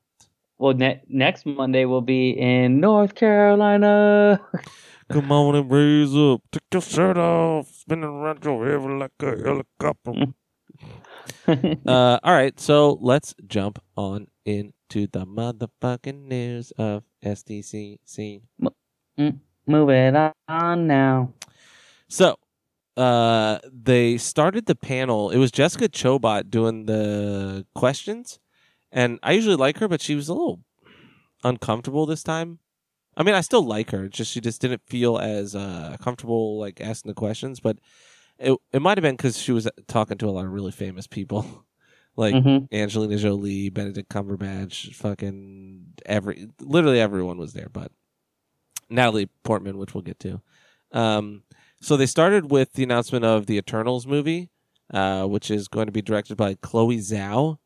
[0.59, 4.41] Well, ne- next Monday we'll be in North Carolina.
[5.09, 9.43] Come on and raise up, take your shirt off, spinning around your head like a
[9.43, 10.33] helicopter.
[11.87, 14.29] uh, all right, so let's jump on
[14.93, 18.43] into the motherfucking news of SDCC.
[19.67, 21.33] Move it on now.
[22.09, 22.37] So,
[22.97, 25.31] uh, they started the panel.
[25.31, 28.39] It was Jessica Chobot doing the questions,
[28.91, 30.61] and I usually like her, but she was a little
[31.43, 32.59] uncomfortable this time.
[33.17, 34.05] I mean, I still like her.
[34.05, 37.61] It's just she just didn't feel as uh, comfortable like asking the questions.
[37.61, 37.79] But
[38.39, 41.07] it it might have been because she was talking to a lot of really famous
[41.07, 41.65] people,
[42.16, 42.68] like Mhm.
[42.72, 47.90] Angelina Jolie, Benedict Cumberbatch, fucking every literally everyone was there, but
[48.90, 50.40] Natalie Portman, which we'll get to.
[50.92, 51.44] Um,
[51.81, 54.51] so they started with the announcement of the Eternals movie,
[54.92, 57.59] uh, which is going to be directed by Chloe Zhao.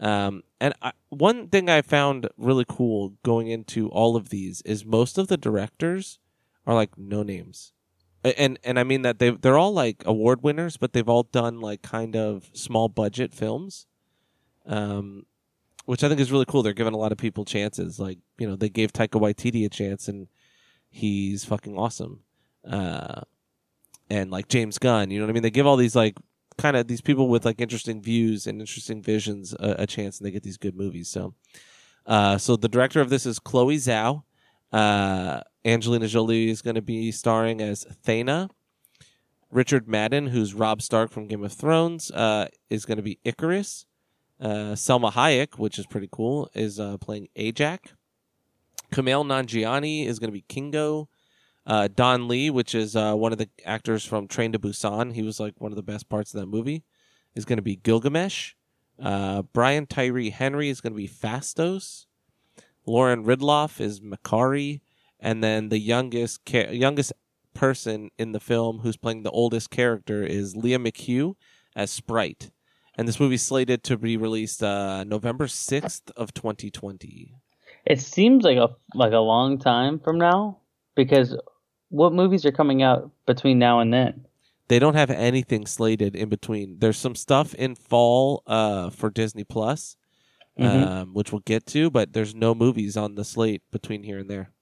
[0.00, 4.84] Um, and I, one thing I found really cool going into all of these is
[4.84, 6.18] most of the directors
[6.66, 7.72] are like no names,
[8.24, 11.60] and and I mean that they they're all like award winners, but they've all done
[11.60, 13.86] like kind of small budget films,
[14.66, 15.26] um,
[15.84, 16.62] which I think is really cool.
[16.62, 17.98] They're giving a lot of people chances.
[17.98, 20.28] Like you know they gave Taika Waititi a chance, and
[20.90, 22.20] he's fucking awesome.
[22.68, 23.22] Uh,
[24.10, 25.42] and like James Gunn, you know what I mean?
[25.42, 26.16] They give all these like
[26.58, 30.26] kind of these people with like interesting views and interesting visions a, a chance, and
[30.26, 31.08] they get these good movies.
[31.08, 31.34] So,
[32.06, 34.22] uh, so the director of this is Chloe Zhao.
[34.72, 38.50] Uh, Angelina Jolie is going to be starring as Thena.
[39.50, 43.84] Richard Madden, who's Rob Stark from Game of Thrones, uh, is going to be Ikaris.
[44.42, 47.78] Uh, Salma Hayek, which is pretty cool, is uh, playing Ajak.
[48.92, 51.08] Kumail Nanjiani is going to be Kingo.
[51.64, 55.22] Uh, Don Lee, which is uh, one of the actors from Train to Busan, he
[55.22, 56.82] was like one of the best parts of that movie,
[57.36, 58.54] is going to be Gilgamesh.
[59.00, 62.06] Uh, Brian Tyree Henry is going to be Phastos.
[62.84, 64.80] Lauren Ridloff is Makkari,
[65.20, 67.12] and then the youngest ca- youngest
[67.54, 71.36] person in the film who's playing the oldest character is Lia McHugh
[71.76, 72.50] as Sprite.
[72.96, 77.34] And this movie's slated to be released uh, November sixth of 2020.
[77.86, 80.58] It seems like a like a long time from now
[80.94, 81.36] because
[81.88, 84.26] what movies are coming out between now and then?
[84.68, 86.78] They don't have anything slated in between.
[86.78, 89.96] There's some stuff in fall uh, for Disney Plus,
[90.58, 90.86] Mhm.
[90.86, 94.30] um, which we'll get to, but there's no movies on the slate between here and
[94.30, 94.52] there.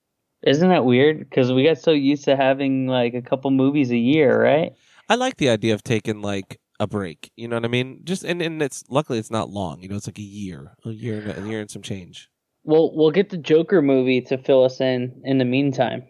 [0.42, 1.18] Isn't that weird?
[1.18, 4.72] Because we got so used to having like a couple movies a year, right?
[5.08, 7.30] I like the idea of taking like a break.
[7.36, 8.00] You know what I mean?
[8.02, 9.82] Just and, and it's luckily it's not long.
[9.82, 12.28] You know, it's like a year, a year, and a year and some change.
[12.64, 16.04] We'll we'll get the Joker movie to fill us in in the meantime.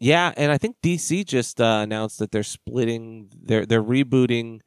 [0.00, 3.30] Yeah, and I think DC just uh, announced that they're splitting.
[3.40, 4.60] They're they're rebooting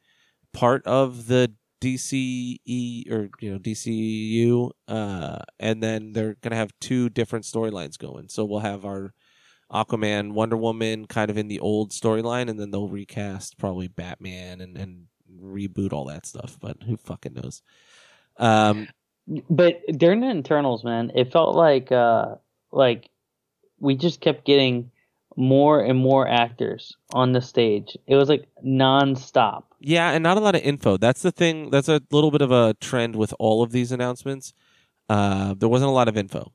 [0.52, 7.08] part of the DCE or you know DCU, uh, and then they're gonna have two
[7.08, 8.28] different storylines going.
[8.28, 9.14] So we'll have our
[9.72, 14.60] Aquaman, Wonder Woman, kind of in the old storyline, and then they'll recast probably Batman
[14.60, 15.06] and and
[15.42, 16.58] reboot all that stuff.
[16.60, 17.62] But who fucking knows?
[18.38, 18.88] Um,
[19.48, 22.36] But during the Eternals, man, it felt like uh
[22.72, 23.08] like
[23.78, 24.90] we just kept getting
[25.36, 27.96] more and more actors on the stage.
[28.06, 29.64] It was like nonstop.
[29.80, 30.96] Yeah, and not a lot of info.
[30.96, 31.70] That's the thing.
[31.70, 34.52] That's a little bit of a trend with all of these announcements.
[35.08, 36.52] Uh, there wasn't a lot of info,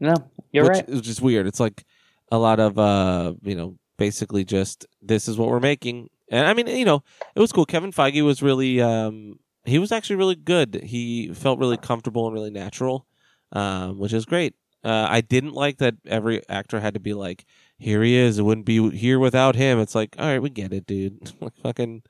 [0.00, 0.14] No,
[0.52, 0.88] you're which right.
[0.88, 1.46] is just weird.
[1.46, 1.84] It's like
[2.30, 6.08] a lot of uh, you know, basically just this is what we're making.
[6.32, 7.04] And I mean, you know,
[7.36, 7.66] it was cool.
[7.66, 10.80] Kevin Feige was really, um, he was actually really good.
[10.82, 13.06] He felt really comfortable and really natural,
[13.52, 14.54] um, which is great.
[14.82, 17.44] Uh, I didn't like that every actor had to be like,
[17.78, 18.38] "Here he is.
[18.40, 21.30] It wouldn't be here without him." It's like, all right, we get it, dude.
[21.40, 22.02] like fucking,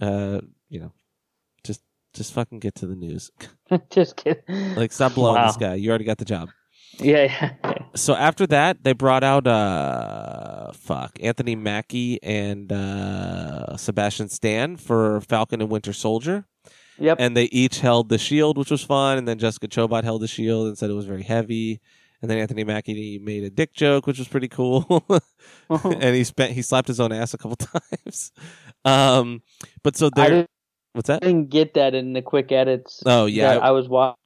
[0.00, 0.92] uh, you know,
[1.64, 1.82] just
[2.14, 3.30] just fucking get to the news.
[3.90, 4.74] just kidding.
[4.74, 5.48] like, stop blowing Wow.
[5.48, 5.74] this guy.
[5.74, 6.48] You already got the job.
[6.98, 7.52] Yeah.
[7.94, 15.20] So after that, they brought out uh, fuck Anthony Mackie and uh, Sebastian Stan for
[15.22, 16.46] Falcon and Winter Soldier.
[16.98, 17.16] Yep.
[17.20, 19.18] and they each held the shield, which was fun.
[19.18, 21.80] And then Jessica Chobot held the shield and said it was very heavy.
[22.20, 25.04] And then Anthony Mackie made a dick joke, which was pretty cool.
[25.70, 27.56] and he spent he slapped his own ass a couple
[28.04, 28.30] times.
[28.84, 29.42] Um,
[29.82, 30.46] but so there,
[30.92, 31.24] what's that?
[31.24, 33.02] I didn't get that in the quick edits.
[33.04, 34.18] Oh yeah, that I was watching.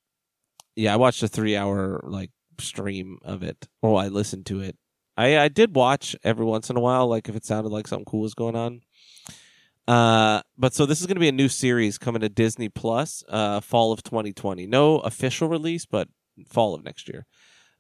[0.75, 0.93] yeah.
[0.93, 4.77] I watched a three hour like stream of it, Oh, I listened to it.
[5.16, 8.05] I I did watch every once in a while, like if it sounded like something
[8.05, 8.83] cool was going on.
[9.88, 13.23] Uh, but so this is going to be a new series coming to Disney Plus,
[13.29, 14.66] uh, fall of 2020.
[14.66, 16.09] No official release, but
[16.49, 17.25] fall of next year.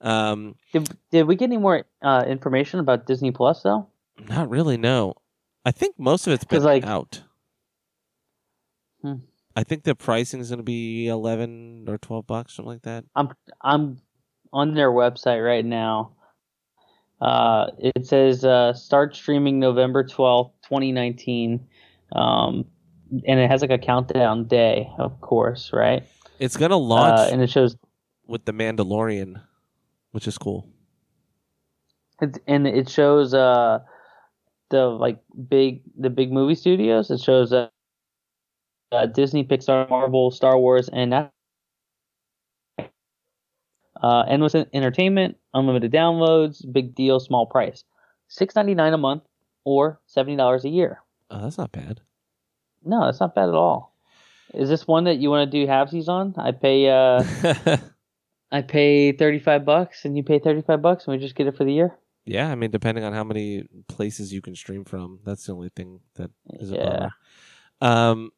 [0.00, 3.88] Um, Did, did we get any more uh, information about Disney Plus though?
[4.28, 4.76] not really.
[4.76, 5.14] No,
[5.64, 7.22] I think most of it's been like- out.
[9.02, 9.14] Hmm.
[9.54, 13.04] I think the pricing is going to be 11 or 12 bucks, something like that.
[13.14, 13.30] I'm
[13.62, 14.00] I'm
[14.56, 16.12] on their website right now.
[17.20, 21.60] Uh, it says uh, start streaming November twelfth, twenty nineteen,
[22.14, 22.64] um,
[23.26, 26.04] and it has like a countdown day, of course, right?
[26.38, 27.76] It's going to launch Uh, and it shows
[28.26, 29.40] with the Mandalorian,
[30.12, 30.68] which is cool.
[32.20, 33.80] it, and it shows uh
[34.70, 37.10] the like big the big movie studios.
[37.10, 37.68] It shows uh,
[38.92, 41.32] uh Disney, Pixar, Marvel, Star Wars, and that.
[44.02, 47.84] Uh, endless entertainment, unlimited downloads, big deal, small price,
[48.28, 49.22] six ninety nine a month
[49.64, 51.02] or seventy dollars a year.
[51.30, 52.00] Oh, that's not bad.
[52.84, 53.94] No, that's not bad at all.
[54.54, 56.34] Is this one that you want to do halvesies on?
[56.38, 57.24] I pay uh
[58.52, 61.46] I pay thirty five bucks and you pay thirty five bucks and we just get
[61.48, 61.98] it for the year.
[62.24, 65.70] yeah, I mean, depending on how many places you can stream from, that's the only
[65.74, 66.30] thing that
[66.60, 66.84] is a Yeah.
[66.84, 67.10] bummer.
[67.80, 68.30] Um,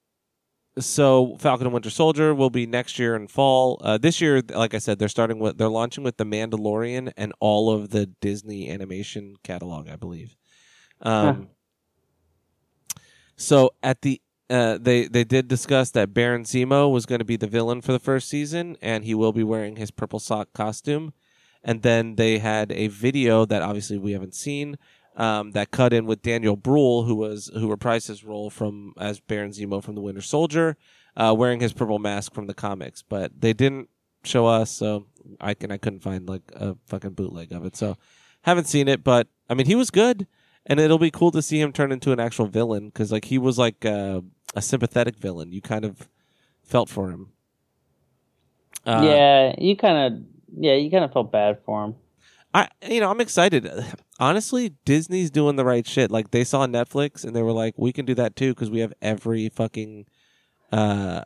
[0.81, 3.81] so Falcon and Winter Soldier will be next year in fall.
[3.83, 7.33] Uh, this year, like I said, they're starting with they're launching with the Mandalorian and
[7.41, 10.37] all of the Disney animation catalog, I believe.
[11.01, 11.49] Um,
[13.37, 17.37] so at the uh, they they did discuss that Baron Zemo was going to be
[17.37, 21.13] the villain for the first season, and he will be wearing his purple sock costume.
[21.63, 24.79] And then they had a video that obviously we haven't seen
[25.19, 29.21] um, that cut in with Daniel Bruhl, who was who reprised his role from as
[29.21, 30.77] Baron Zemo from the Winter Soldier,
[31.17, 33.03] uh, wearing his purple mask from the comics.
[33.03, 33.91] But they didn't
[34.23, 35.07] show us, so
[35.41, 37.77] I can I couldn't find like a fucking bootleg of it.
[37.77, 37.99] So
[38.43, 40.29] haven't seen it, but I mean he was good,
[40.65, 43.39] and it'll be cool to see him turn into an actual villain because like he
[43.39, 44.21] was like uh,
[44.55, 45.51] a sympathetic villain.
[45.51, 46.09] You kind of
[46.63, 47.33] felt for him.
[48.87, 50.23] Uh, yeah, you kind of
[50.57, 51.97] yeah, you kind of felt bad for him.
[52.59, 53.71] I you know I'm excited.
[54.19, 56.11] Honestly, Disney's doing the right shit.
[56.11, 58.81] Like they saw Netflix and they were like, we can do that too because we
[58.81, 60.07] have every fucking,
[60.73, 61.23] uh,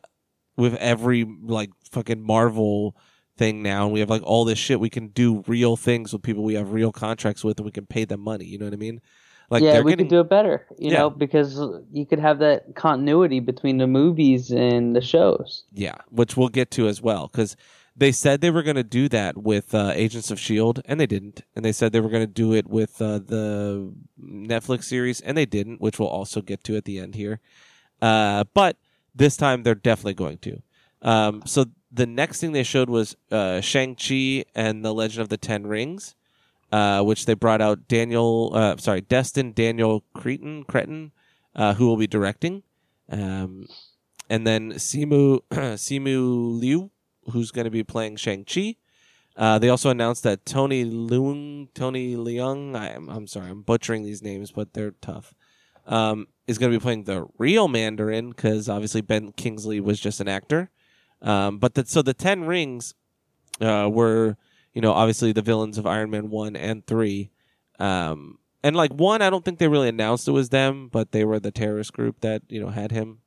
[0.56, 2.94] with every like fucking Marvel
[3.38, 4.78] thing now, and we have like all this shit.
[4.78, 7.86] We can do real things with people we have real contracts with, and we can
[7.86, 8.44] pay them money.
[8.44, 9.00] You know what I mean?
[9.48, 10.98] Like yeah, we getting, could do it better, you Yeah.
[11.00, 11.58] know, because
[11.92, 15.64] you could have that continuity between the movies and the shows.
[15.72, 17.56] Yeah, which we'll get to as well because
[17.94, 21.06] they said they were going to do that with uh, Agents of Shield, and they
[21.06, 21.42] didn't.
[21.54, 25.36] And they said they were going to do it with uh, the Netflix series, and
[25.36, 27.40] they didn't, which we'll also get to at the end here.
[28.00, 28.76] Uh, but
[29.14, 30.62] this time they're definitely going to.
[31.02, 35.28] Um, so the next thing they showed was uh, Shang Chi and the Legend of
[35.28, 36.14] the Ten Rings,
[36.70, 41.12] uh, which they brought out Daniel, uh, sorry, Destin Daniel Cretton,
[41.54, 42.62] uh, who will be directing.
[43.10, 43.66] Um,
[44.30, 46.90] and then Simu Simu Liu,
[47.30, 48.76] who's going to be playing Shang Chi.
[49.36, 54.22] Uh, they also announced that Tony Leung, Tony Leung, I'm, I'm sorry, I'm butchering these
[54.22, 55.34] names, but they're tough.
[55.86, 60.20] Um, is going to be playing the real Mandarin because obviously Ben Kingsley was just
[60.20, 60.70] an actor.
[61.22, 62.94] Um, but the, so the Ten Rings
[63.60, 64.36] uh, were,
[64.74, 67.30] you know, obviously the villains of Iron Man one and three.
[67.78, 71.24] Um, and like one, I don't think they really announced it was them, but they
[71.24, 73.21] were the terrorist group that you know had him.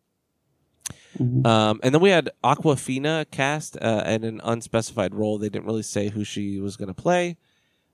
[1.46, 5.38] Um, and then we had Awkwafina cast uh, in an unspecified role.
[5.38, 7.38] They didn't really say who she was going to play.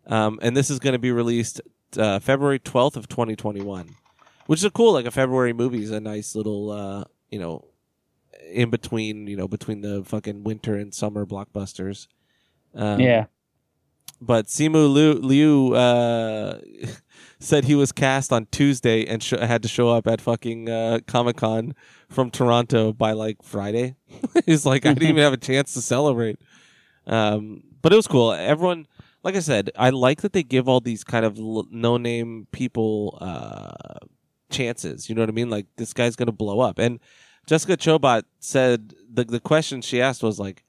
[0.08, 1.62] Um, and this is going to be released
[1.98, 3.90] uh, February 12th of 2021,
[4.48, 7.66] which is a cool, like a February movie is a nice little, uh, you know,
[8.50, 12.08] in between, you know, between the fucking winter and summer blockbusters.
[12.74, 13.26] Um, yeah.
[14.22, 16.60] But Simu Liu, Liu uh,
[17.40, 21.00] said he was cast on Tuesday and sh- had to show up at fucking uh,
[21.08, 21.74] Comic Con
[22.08, 23.96] from Toronto by like Friday.
[24.46, 26.40] He's like, I didn't even have a chance to celebrate.
[27.08, 28.32] Um, but it was cool.
[28.32, 28.88] Everyone,
[29.24, 32.48] like I said, I like that they give all these kind of l- no name
[32.52, 34.06] people uh,
[34.52, 35.10] chances.
[35.10, 35.50] You know what I mean?
[35.50, 36.78] Like this guy's gonna blow up.
[36.78, 37.00] And
[37.48, 40.64] Jessica Chobot said the the question she asked was like,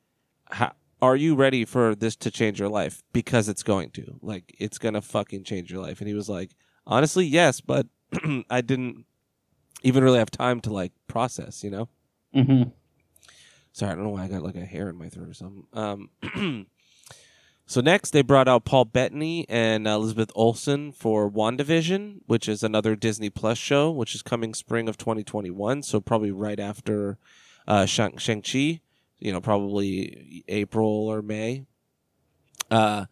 [0.51, 3.03] how, "Are you ready for this to change your life?
[3.13, 4.19] Because it's going to.
[4.23, 6.53] Like it's gonna fucking change your life." And he was like,
[6.87, 7.87] "Honestly, yes, but
[8.49, 9.05] I didn't
[9.83, 11.89] even really have time to like process." You know.
[12.33, 12.63] hmm
[13.75, 15.67] Sorry, I don't know why I got like a hair in my throat or something.
[15.73, 16.11] Um,
[17.67, 22.95] so next, they brought out Paul Bettany and Elizabeth Olsen for WandaVision, which is another
[22.95, 25.83] Disney Plus show, which is coming spring of 2021.
[25.83, 27.17] So probably right after
[27.67, 28.81] uh, Shang Shang Chi,
[29.23, 31.65] you know, probably April or May.
[32.71, 33.07] Uh,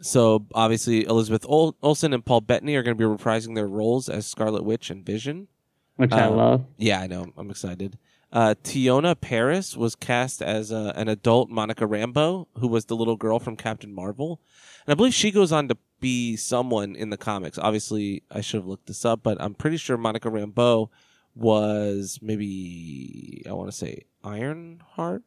[0.00, 4.08] so obviously Elizabeth Ol- Olsen and Paul Bettany are going to be reprising their roles
[4.08, 5.48] as Scarlet Witch and Vision.
[5.96, 6.64] Which I Uh, love.
[6.78, 7.26] Yeah, I know.
[7.36, 7.98] I'm excited.
[8.32, 13.16] Uh, Teyonah Parris was cast as uh, an adult Monica Rambeau, who was the little
[13.16, 14.40] girl from Captain Marvel.
[14.86, 17.58] And I believe she goes on to be someone in the comics.
[17.58, 20.88] Obviously, I should have looked this up, but I'm pretty sure Monica Rambeau
[21.34, 25.22] was maybe, I want to say Ironheart?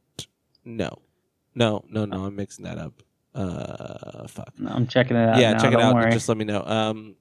[0.66, 0.98] No.
[1.54, 2.26] No, no, no.
[2.26, 3.02] I'm mixing that up.
[3.34, 5.38] Uh, fuck I'm checking it out.
[5.40, 5.94] yeah, now, check it out.
[5.96, 6.12] Worry.
[6.12, 6.64] Just let me know.
[6.66, 7.16] Um,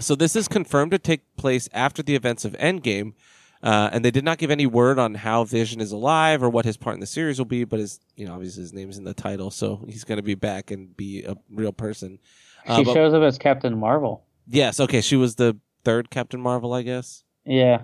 [0.00, 3.14] so this is confirmed to take place after the events of Endgame,
[3.62, 6.64] uh, and they did not give any word on how Vision is alive or what
[6.64, 7.64] his part in the series will be.
[7.64, 10.36] But his, you know, obviously his name's in the title, so he's going to be
[10.36, 12.20] back and be a real person.
[12.66, 14.24] Uh, she but- shows up as Captain Marvel.
[14.48, 17.24] yes, okay, she was the third Captain Marvel, I guess.
[17.44, 17.82] Yeah.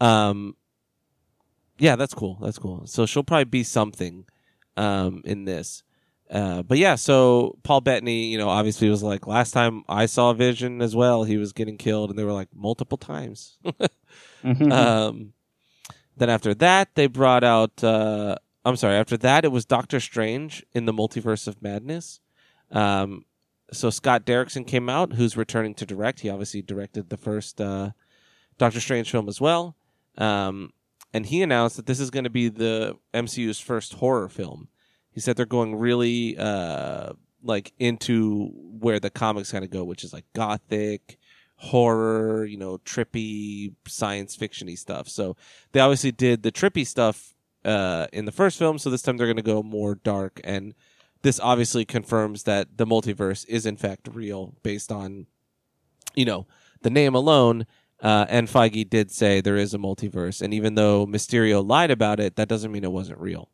[0.00, 0.54] Um,
[1.80, 2.38] yeah, that's cool.
[2.40, 2.86] That's cool.
[2.86, 4.26] So she'll probably be something
[4.76, 5.82] um, in this.
[6.30, 10.32] Uh, but yeah, so Paul Bettany, you know, obviously was like last time I saw
[10.32, 13.58] Vision as well, he was getting killed, and they were like multiple times.
[14.44, 14.72] Mhm.
[14.72, 15.32] um,
[16.16, 17.82] then after that, they brought out.
[17.82, 18.94] Uh, I'm sorry.
[18.96, 22.20] After that, it was Doctor Strange in the Multiverse of Madness.
[22.70, 23.24] Um,
[23.72, 26.20] so Scott Derrickson came out, who's returning to direct.
[26.20, 27.90] He obviously directed the first uh,
[28.58, 29.76] Doctor Strange film as well.
[30.18, 30.72] Um,
[31.12, 34.68] and he announced that this is going to be the MCU's first horror film.
[35.10, 40.04] He said they're going really uh, like into where the comics kind of go, which
[40.04, 41.18] is like gothic,
[41.56, 45.08] horror, you know, trippy, science fictiony stuff.
[45.08, 45.36] So
[45.72, 47.34] they obviously did the trippy stuff
[47.64, 50.40] uh, in the first film, so this time they're going to go more dark.
[50.44, 50.74] And
[51.22, 55.26] this obviously confirms that the multiverse is in fact real, based on,
[56.14, 56.46] you know,
[56.82, 57.66] the name alone.
[58.02, 62.18] Uh, and Feige did say there is a multiverse, and even though Mysterio lied about
[62.18, 63.48] it, that doesn't mean it wasn't real.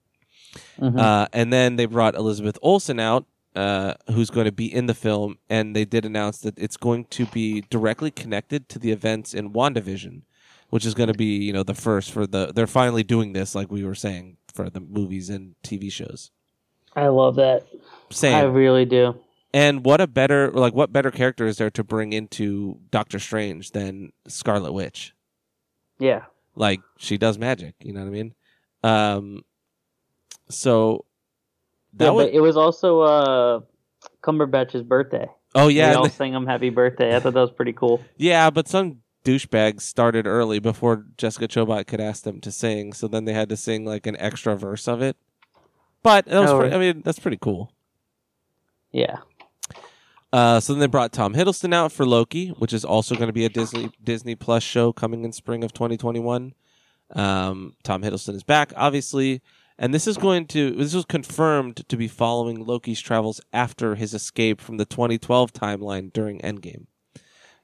[0.80, 0.99] Mhm.
[0.99, 4.94] Uh, and then they brought Elizabeth Olsen out, uh, who's going to be in the
[4.94, 9.34] film, and they did announce that it's going to be directly connected to the events
[9.34, 10.22] in WandaVision,
[10.70, 12.53] which is going to be, you know, the first for the.
[12.55, 16.30] They're finally doing this, like we were saying, for the movies and TV shows.
[16.94, 17.66] I love that.
[18.11, 18.34] Same.
[18.34, 19.16] I really do.
[19.57, 23.70] And what a better like what better character is there to bring into Doctor Strange
[23.70, 25.14] than Scarlet Witch?
[25.98, 26.24] Yeah.
[26.54, 28.34] Like she does magic, you know what I mean?
[28.82, 29.42] Um
[30.50, 31.07] so
[31.94, 33.61] that yeah, was but it was also uh,
[34.22, 35.26] Cumberbatch's birthday.
[35.54, 37.16] Oh they yeah, all and the- sang him happy birthday.
[37.16, 38.02] I thought that was pretty cool.
[38.18, 43.09] yeah, but some douchebags started early before Jessica Chobot could ask them to sing, so
[43.09, 45.16] then they had to sing like an extra verse of it.
[46.02, 47.72] But that was Oh, pre- I mean, that's pretty cool.
[48.92, 49.16] Yeah.
[50.33, 53.33] Uh, so then they brought Tom Hiddleston out for Loki, which is also going to
[53.33, 56.55] be a Disney Disney Plus show coming in spring of 2021.
[57.14, 59.41] Um, Tom Hiddleston is back, obviously,
[59.79, 64.14] and this is going to this was confirmed to be following Loki's travels after his
[64.14, 66.87] escape from the 2012 timeline during Endgame.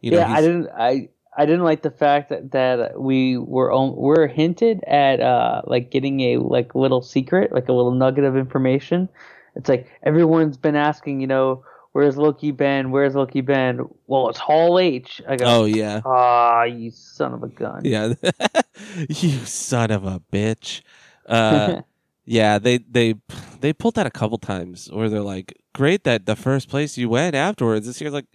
[0.00, 0.68] You know, yeah, I didn't.
[0.76, 5.62] I I didn't like the fact that, that we were on, we're hinted at uh
[5.64, 9.08] like getting a like little secret, like a little nugget of information.
[9.56, 12.90] It's like everyone's been asking, you know, where's Loki been?
[12.90, 13.88] Where's Loki been?
[14.06, 15.22] Well, it's Hall H.
[15.28, 17.82] I go, Oh yeah, ah, you son of a gun.
[17.84, 18.14] yeah.
[19.08, 20.82] you son of a bitch.
[21.26, 21.82] Uh,
[22.24, 23.16] Yeah, they they
[23.60, 27.08] they pulled that a couple times where they're like, "Great that the first place you
[27.08, 28.26] went afterwards." This year's like,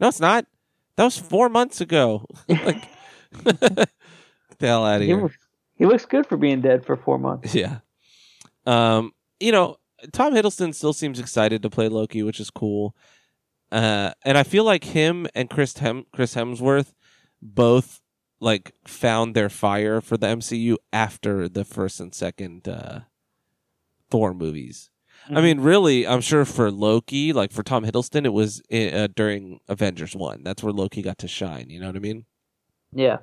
[0.00, 0.46] "No, it's not.
[0.96, 2.88] That was four months ago." like,
[3.44, 3.86] the
[4.60, 5.20] hell out of he, here.
[5.20, 5.38] looks-
[5.76, 7.54] he looks good for being dead for four months.
[7.54, 7.80] Yeah.
[8.64, 9.76] Um, you know,
[10.12, 12.94] Tom Hiddleston still seems excited to play Loki, which is cool.
[13.72, 16.92] Uh, and I feel like him and Chris Hem- Chris Hemsworth
[17.42, 18.00] both
[18.40, 23.00] like found their fire for the MCU after the first and second uh,
[24.10, 24.90] Thor movies.
[25.30, 29.60] I mean, really, I'm sure for Loki, like for Tom Hiddleston, it was uh, during
[29.68, 30.42] Avengers One.
[30.42, 31.70] That's where Loki got to shine.
[31.70, 32.26] You know what I mean?
[32.92, 33.18] Yeah.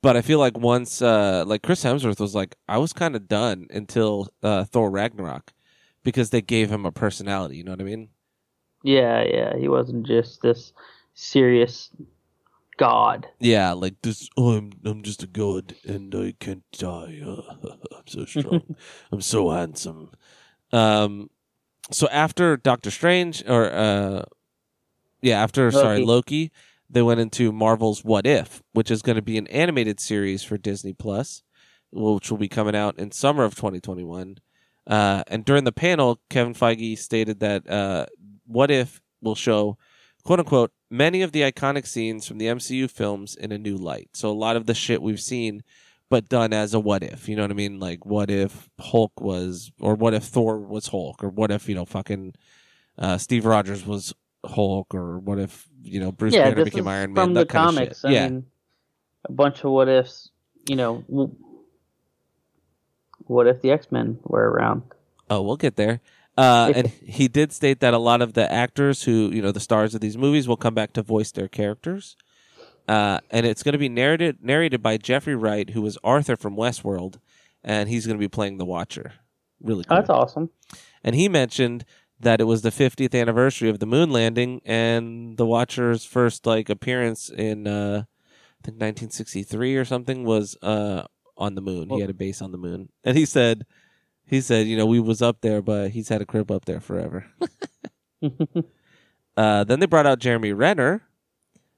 [0.00, 3.28] But I feel like once, uh, like Chris Hemsworth was like, I was kind of
[3.28, 5.52] done until uh, Thor Ragnarok
[6.04, 7.56] because they gave him a personality.
[7.56, 8.10] You know what I mean?
[8.82, 9.56] Yeah, yeah.
[9.56, 10.72] He wasn't just this
[11.14, 11.90] serious
[12.76, 13.26] god.
[13.40, 14.28] Yeah, like this.
[14.36, 17.20] Oh, I'm I'm just a god and I can't die.
[17.24, 18.76] I'm so strong.
[19.12, 20.10] I'm so handsome.
[20.72, 21.30] Um,
[21.90, 24.24] so after Doctor Strange, or uh,
[25.22, 26.06] yeah, after sorry Loki.
[26.06, 26.52] Loki,
[26.90, 30.58] they went into Marvel's What If, which is going to be an animated series for
[30.58, 31.42] Disney Plus,
[31.90, 34.38] which will be coming out in summer of 2021.
[34.86, 38.06] Uh, and during the panel, Kevin Feige stated that uh,
[38.46, 39.78] What If will show,
[40.24, 44.10] quote unquote, many of the iconic scenes from the MCU films in a new light.
[44.12, 45.62] So a lot of the shit we've seen,
[46.10, 47.28] but done as a what if.
[47.28, 47.80] You know what I mean?
[47.80, 51.74] Like, what if Hulk was, or what if Thor was Hulk, or what if, you
[51.74, 52.34] know, fucking
[52.98, 54.14] uh, Steve Rogers was
[54.44, 57.24] Hulk, or what if, you know, Bruce yeah, Banner became Iron Man?
[57.24, 58.00] from the kind of comics.
[58.00, 58.10] shit.
[58.10, 58.28] I yeah.
[58.28, 58.46] mean,
[59.24, 60.30] a bunch of what ifs.
[60.68, 61.04] You know,
[63.26, 64.82] what if the X Men were around?
[65.30, 66.00] Oh, we'll get there.
[66.36, 69.60] Uh, and he did state that a lot of the actors who, you know, the
[69.60, 72.16] stars of these movies will come back to voice their characters.
[72.88, 76.56] Uh, and it's going to be narrated narrated by Jeffrey Wright, who was Arthur from
[76.56, 77.18] Westworld,
[77.62, 79.12] and he's going to be playing the Watcher.
[79.62, 79.96] Really Oh, cool.
[79.96, 80.50] that's awesome.
[81.02, 81.84] And he mentioned
[82.20, 86.68] that it was the 50th anniversary of the moon landing and the Watcher's first like
[86.68, 91.04] appearance in uh, I think 1963 or something was uh,
[91.36, 91.88] on the moon.
[91.90, 93.66] He had a base on the moon, and he said,
[94.26, 96.80] he said, you know, we was up there, but he's had a crib up there
[96.80, 97.26] forever.
[99.36, 101.02] uh, then they brought out Jeremy Renner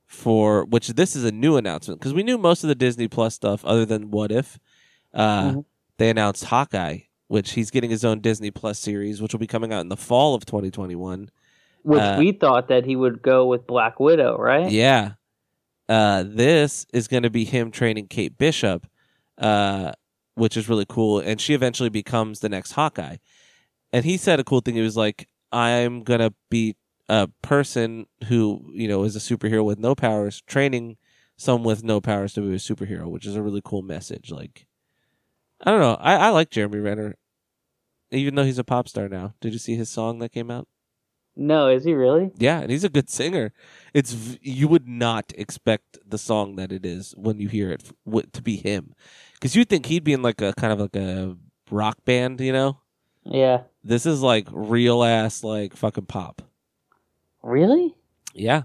[0.06, 3.34] for which this is a new announcement because we knew most of the Disney Plus
[3.34, 4.58] stuff other than What If.
[5.12, 5.64] Uh, Mhm.
[5.98, 6.98] They announced Hawkeye,
[7.28, 9.96] which he's getting his own Disney Plus series, which will be coming out in the
[9.96, 11.30] fall of 2021.
[11.82, 14.70] Which Uh, we thought that he would go with Black Widow, right?
[14.70, 15.12] Yeah.
[15.88, 18.86] Uh, this is going to be him training Kate Bishop,
[19.38, 19.92] uh,
[20.34, 21.18] which is really cool.
[21.18, 23.16] And she eventually becomes the next Hawkeye.
[23.92, 24.74] And he said a cool thing.
[24.74, 26.76] He was like, I'm going to be
[27.08, 30.96] a person who, you know, is a superhero with no powers, training
[31.36, 34.30] someone with no powers to be a superhero, which is a really cool message.
[34.30, 34.66] Like,
[35.62, 35.96] I don't know.
[36.00, 37.16] I, I like Jeremy Renner,
[38.10, 39.34] even though he's a pop star now.
[39.40, 40.68] Did you see his song that came out?
[41.36, 42.32] No, is he really?
[42.38, 43.52] Yeah, and he's a good singer.
[43.92, 47.92] It's you would not expect the song that it is when you hear it
[48.32, 48.94] to be him,
[49.34, 51.36] because you'd think he'd be in like a kind of like a
[51.70, 52.80] rock band, you know.
[53.24, 53.62] Yeah.
[53.84, 56.42] This is like real ass like fucking pop.
[57.42, 57.94] Really?
[58.32, 58.62] Yeah.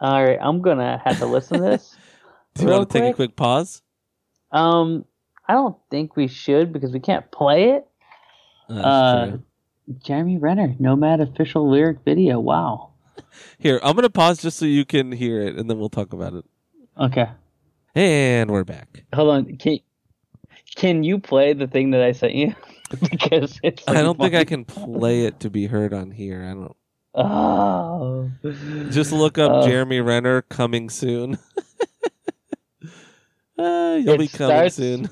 [0.00, 1.96] All right, I'm gonna have to listen to this.
[2.54, 3.36] Do you want to take a quick?
[3.36, 3.82] pause?
[4.50, 5.04] Um,
[5.46, 7.86] I don't think we should because we can't play it.
[8.68, 9.42] Uh, that's true.
[10.02, 12.40] Jeremy Renner, Nomad official lyric video.
[12.40, 12.90] Wow.
[13.58, 16.34] Here, I'm gonna pause just so you can hear it, and then we'll talk about
[16.34, 16.44] it.
[16.98, 17.26] Okay,
[17.94, 19.04] And we're back.
[19.14, 19.56] hold on.
[19.56, 19.78] Can
[20.74, 22.54] can you play the thing that I sent you?
[23.10, 23.82] because it's.
[23.88, 26.42] I don't think I can play it to be heard on here.
[26.44, 26.76] I don't.
[27.14, 28.30] Oh.
[28.90, 29.66] Just look up Oh.
[29.66, 31.38] Jeremy Renner coming soon.
[33.58, 35.08] uh, you'll It be coming starts- soon.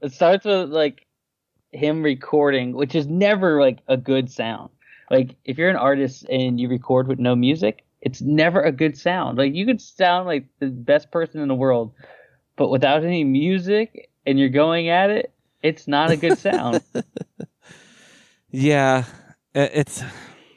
[0.00, 1.06] It starts with like
[1.72, 4.70] him recording, which is never like a good sound.
[5.10, 8.96] Like if you're an artist and you record with no music, it's never a good
[8.96, 9.38] sound.
[9.38, 11.92] Like you could sound like the best person in the world,
[12.56, 16.82] but without any music and you're going at it, it's not a good sound.
[18.50, 19.04] Yeah,
[19.54, 20.02] it's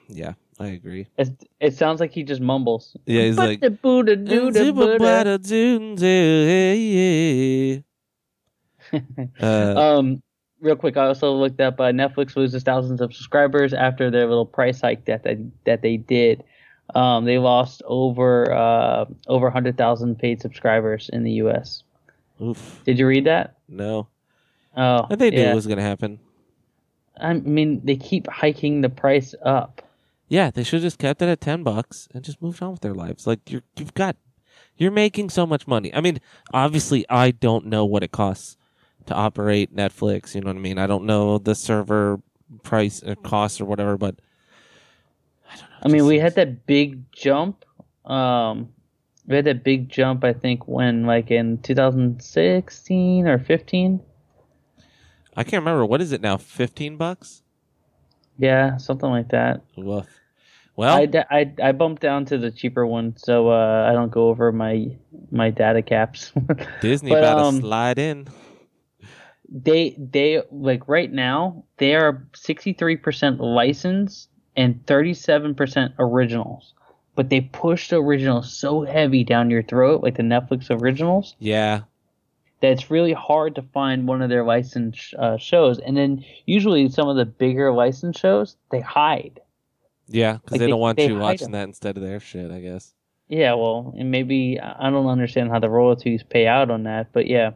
[0.08, 1.08] yeah, I agree.
[1.18, 2.96] it, it sounds like he just mumbles.
[3.06, 3.60] Yeah, he's like.
[3.60, 4.98] the Buddha Buddha.
[9.42, 10.22] Um,
[10.62, 11.80] real quick, I also looked up.
[11.80, 15.98] Uh, Netflix loses thousands of subscribers after their little price hike that they, that they
[15.98, 16.44] did.
[16.96, 21.84] Um, they lost over uh, over hundred thousand paid subscribers in the U.S.
[22.42, 23.56] oof, Did you read that?
[23.70, 24.08] no,
[24.76, 25.52] Oh, I they knew yeah.
[25.52, 26.20] it was gonna happen.
[27.20, 29.82] I mean, they keep hiking the price up.
[30.28, 32.82] Yeah, they should have just kept it at ten bucks and just moved on with
[32.82, 33.26] their lives.
[33.28, 34.16] Like you're, you've got,
[34.78, 35.94] you're making so much money.
[35.94, 36.20] I mean,
[36.54, 38.58] obviously, I don't know what it costs
[39.08, 40.36] to operate Netflix.
[40.36, 40.78] You know what I mean?
[40.78, 42.22] I don't know the server
[42.64, 44.16] price or cost or whatever, but
[45.52, 45.78] I don't know.
[45.84, 47.66] I mean, we seems- had that big jump.
[48.06, 48.70] Um,
[49.28, 50.24] we had that big jump.
[50.24, 54.02] I think when like in 2016 or 15.
[55.36, 55.86] I can't remember.
[55.86, 56.38] What is it now?
[56.38, 57.42] Fifteen bucks?
[58.38, 59.62] Yeah, something like that.
[59.78, 60.08] Woof.
[60.76, 64.30] Well, I, I, I bumped down to the cheaper one, so uh, I don't go
[64.30, 64.88] over my
[65.30, 66.32] my data caps.
[66.82, 68.28] Disney but, about to um, slide in.
[69.52, 75.94] They they like right now they are sixty three percent licensed and thirty seven percent
[76.00, 76.74] originals.
[77.16, 81.82] But they push the originals so heavy down your throat, like the Netflix originals, Yeah,
[82.62, 85.78] that it's really hard to find one of their licensed uh, shows.
[85.80, 89.42] And then usually some of the bigger licensed shows they hide.
[90.08, 91.52] yeah, because Like, they they- don't want they you watching them.
[91.52, 92.50] that instead of their shit.
[92.50, 92.94] I guess.
[93.28, 97.28] Yeah, well, and maybe I don't understand how the royalties pay out on that, but
[97.28, 97.52] yeah.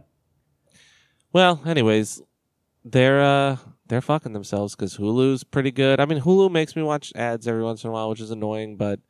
[1.35, 2.21] Well, anyways,
[2.85, 3.57] they're uh
[3.87, 5.99] they're fucking themselves because Hulu's pretty good.
[5.99, 8.77] I mean, Hulu makes me watch ads every once in a while, which is annoying.
[8.77, 9.01] But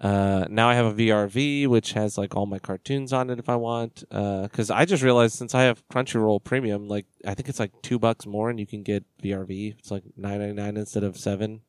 [0.00, 3.48] uh, now I have a VRV, which has like all my cartoons on it if
[3.48, 4.04] I want.
[4.08, 7.98] Because I just realized since I have Crunchyroll Premium, like I think it's like two
[7.98, 9.80] bucks more, and you can get VRV.
[9.80, 11.62] It's like nine ninety nine instead of seven.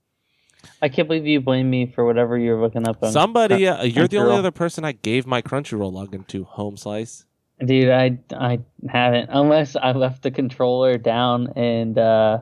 [0.84, 3.12] I can't believe you blame me for whatever you're looking up on.
[3.12, 6.44] Somebody, uh, you're the only other person I gave my Crunchyroll login to.
[6.44, 7.26] Home Slice.
[7.64, 9.30] Dude, I, I haven't.
[9.32, 12.40] Unless I left the controller down and uh,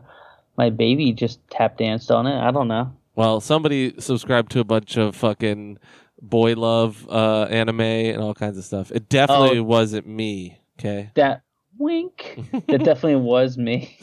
[0.57, 2.39] my baby just tap danced on it.
[2.39, 2.91] I don't know.
[3.15, 5.77] Well, somebody subscribed to a bunch of fucking
[6.21, 8.91] boy love uh, anime and all kinds of stuff.
[8.91, 9.63] It definitely Oh.
[9.63, 10.59] wasn't me.
[10.79, 11.11] Okay.
[11.15, 11.41] That
[11.77, 12.39] wink.
[12.67, 13.97] that definitely was me.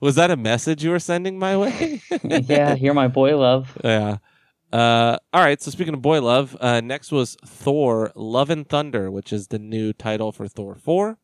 [0.00, 2.00] Was that a message you were sending my way?
[2.24, 3.76] yeah, you're my boy love.
[3.84, 4.16] yeah.
[4.72, 5.60] Uh, all right.
[5.60, 9.58] So speaking of boy love, uh, next was Thor: Love and Thunder, which is the
[9.58, 11.18] new title for Thor four.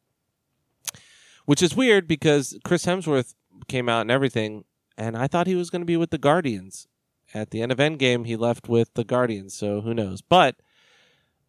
[1.46, 3.34] Which is weird because Chris Hemsworth
[3.68, 4.64] came out and everything,
[4.99, 6.86] and I thought he was going to be with the Guardians.
[7.32, 10.20] At the end of Endgame, he left with the Guardians, so who knows?
[10.20, 10.57] But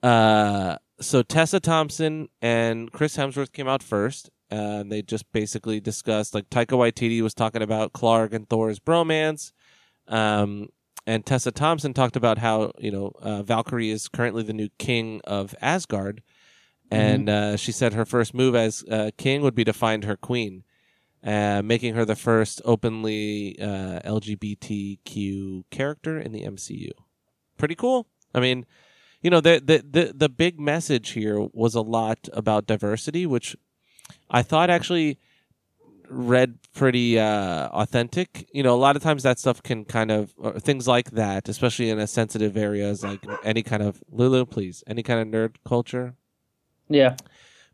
[0.01, 4.29] uh, so Tessa Thompson and Chris Hemsworth came out first.
[4.51, 9.51] And they just basically discussed like Taika Waititi was talking about Clark and Thor's bromance.
[10.07, 10.69] Um,
[11.09, 15.21] and Tessa Thompson talked about how you know uh, Valkyrie is currently the new king
[15.23, 16.21] of Asgard,
[16.91, 20.15] and uh, she said her first move as uh, king would be to find her
[20.15, 20.63] queen,
[21.23, 26.91] uh, making her the first openly uh, LGBTQ character in the MCU.
[27.57, 28.05] Pretty cool.
[28.35, 28.67] I mean,
[29.23, 33.55] you know, the, the the the big message here was a lot about diversity, which
[34.29, 35.17] I thought actually
[36.09, 38.47] read pretty uh, authentic.
[38.51, 41.47] You know, a lot of times that stuff can kind of or things like that,
[41.47, 45.55] especially in a sensitive areas like any kind of Lulu, please, any kind of nerd
[45.65, 46.15] culture.
[46.87, 47.15] Yeah.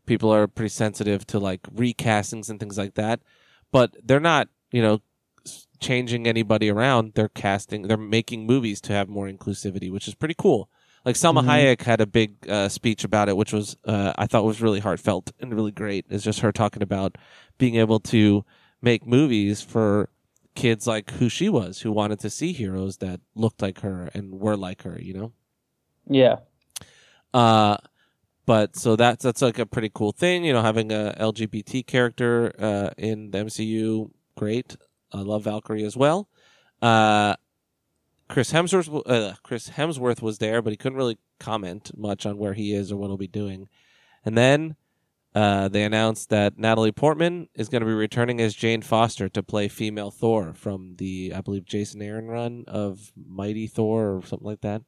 [0.04, 3.20] People are pretty sensitive to like recastings and things like that,
[3.72, 5.00] but they're not, you know,
[5.80, 7.12] changing anybody around.
[7.14, 10.68] They're casting, they're making movies to have more inclusivity, which is pretty cool.
[11.06, 11.46] Like Salma Mhm.
[11.46, 14.80] Hayek had a big uh, speech about it, which was uh, I thought was really
[14.80, 16.04] heartfelt and really great.
[16.10, 17.16] It's just her talking about
[17.58, 18.44] being able to
[18.82, 20.10] make movies for
[20.56, 24.40] kids like who she was, who wanted to see heroes that looked like her and
[24.40, 24.98] were like her.
[25.00, 25.32] You know.
[26.10, 26.36] Yeah.
[27.32, 27.76] Uh,
[28.44, 32.52] but so that's that's like a pretty cool thing, you know, having a LGBT character
[32.58, 34.10] uh, in the MCU.
[34.36, 34.76] Great,
[35.12, 36.28] I love Valkyrie as well.
[36.82, 37.36] Uh,
[38.28, 42.54] Chris Hemsworth, uh, Chris Hemsworth was there, but he couldn't really comment much on where
[42.54, 43.68] he is or what he'll be doing.
[44.24, 44.76] And then
[45.34, 49.42] uh, they announced that Natalie Portman is going to be returning as Jane Foster to
[49.42, 54.46] play female Thor from the, I believe, Jason Aaron run of Mighty Thor or something
[54.46, 54.82] like that.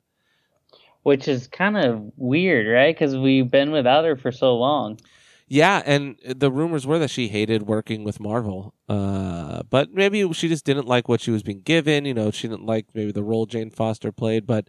[1.02, 2.94] Which is kind of weird, right?
[2.94, 4.98] Because we've been without her for so long.
[5.48, 8.74] Yeah, and the rumors were that she hated working with Marvel.
[8.88, 12.04] Uh, but maybe she just didn't like what she was being given.
[12.04, 14.46] You know, she didn't like maybe the role Jane Foster played.
[14.46, 14.68] But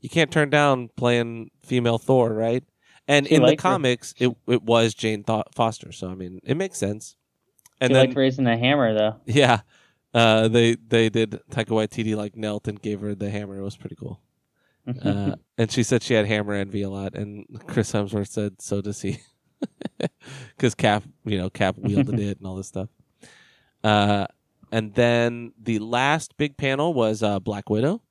[0.00, 2.62] you can't turn down playing female Thor, right?
[3.06, 3.56] And She in the her.
[3.56, 5.92] comics, it it was Jane Th- Foster.
[5.92, 7.16] So I mean, it makes sense.
[7.80, 9.16] And she then liked raising the hammer, though.
[9.24, 9.60] yeah,
[10.12, 13.56] uh, they they did Taika Waititi like knelt and gave her the hammer.
[13.58, 14.20] It was pretty cool.
[15.04, 18.80] Uh, and she said she had hammer envy a lot, and Chris Hemsworth said so
[18.80, 19.18] does he,
[20.56, 22.88] because Cap, you know, Cap wielded it and all this stuff.
[23.82, 24.26] Uh,
[24.70, 28.02] and then the last big panel was uh, Black Widow,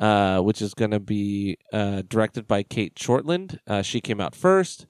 [0.00, 3.58] uh, which is going to be uh, directed by Cate Shortland.
[3.66, 4.86] Uh, she came out first,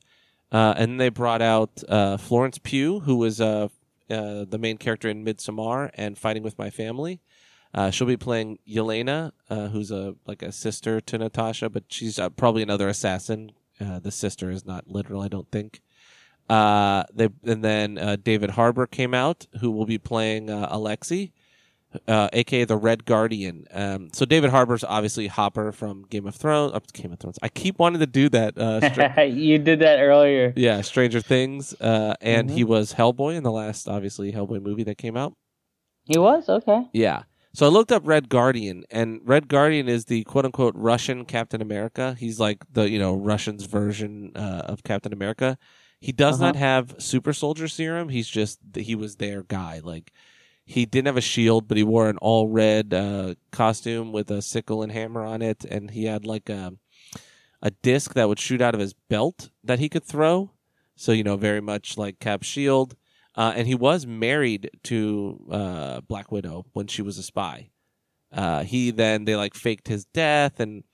[0.52, 3.68] uh, and they brought out uh, Florence Pugh, who was uh,
[4.10, 7.20] uh, the main character in Midsommar and Fighting with My Family.
[7.74, 12.18] Uh, she'll be playing Yelena, uh, who's a like a sister to Natasha, but she's
[12.18, 13.52] uh, probably another assassin.
[13.80, 15.80] Uh, the sister is not literal, I don't think.
[16.48, 21.32] Uh, they and then uh, David Harbour came out, who will be playing uh, Alexei,
[22.08, 23.66] uh, aka the Red Guardian.
[23.72, 26.72] Um, so David Harbour's obviously Hopper from Game of Thrones.
[26.74, 27.38] Uh, Game of Thrones.
[27.42, 28.58] I keep wanting to do that.
[28.58, 30.52] Uh, Stra- you did that earlier.
[30.56, 34.98] yeah, Stranger Things, uh, and he was Hellboy in the last, obviously Hellboy movie that
[34.98, 35.34] came out.
[36.04, 36.82] He was okay.
[36.92, 37.22] Yeah.
[37.54, 41.60] So I looked up Red Guardian, and Red Guardian is the quote unquote Russian Captain
[41.60, 42.16] America.
[42.18, 45.58] He's like the you know Russians version uh, of Captain America.
[46.00, 46.46] He does Uh-huh.
[46.46, 48.08] not have super soldier serum.
[48.08, 49.80] He's just he was their guy.
[49.84, 50.12] Like
[50.64, 54.40] he didn't have a shield, but he wore an all red uh, costume with a
[54.40, 56.72] sickle and hammer on it, and he had like a
[57.62, 60.52] a disc that would shoot out of his belt that he could throw.
[60.96, 62.96] So you know, very much like Cap shield.
[63.34, 67.70] Uh, and he was married to uh, Black Widow when she was a spy.
[68.32, 70.84] Uh, he then they like faked his death, and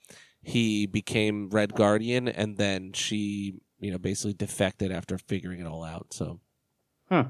[0.43, 5.85] he became Red Guardian, and then she, you know, basically defected after figuring it all
[5.85, 6.13] out.
[6.13, 6.41] So,
[7.11, 7.29] Hmm.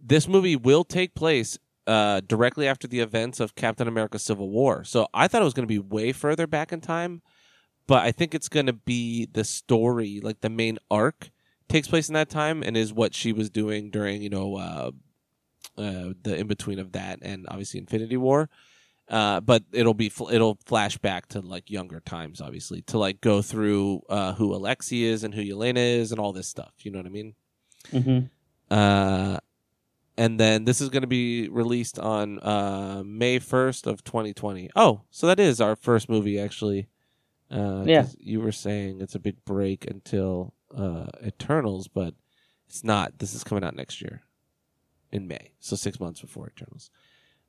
[0.00, 4.84] this movie will take place uh, directly after the events of Captain America: Civil War.
[4.84, 7.22] So I thought it was going to be way further back in time,
[7.86, 11.30] but I think it's going to be the story, like the main arc,
[11.68, 14.90] takes place in that time and is what she was doing during you know uh,
[15.76, 18.48] uh, the in between of that and obviously Infinity War.
[19.08, 23.22] Uh, but it'll be fl- it'll flash back to like younger times, obviously, to like
[23.22, 26.72] go through uh, who Alexei is and who Yelena is and all this stuff.
[26.82, 27.34] You know what I mean?
[27.90, 28.18] hmm
[28.70, 29.38] Uh,
[30.18, 34.68] and then this is going to be released on uh, May first of 2020.
[34.76, 36.88] Oh, so that is our first movie actually.
[37.50, 38.06] Uh, Yeah.
[38.18, 42.14] you were saying it's a big break until uh, Eternals, but
[42.68, 43.18] it's not.
[43.18, 44.22] This is coming out next year
[45.10, 46.90] in May, so six months before Eternals.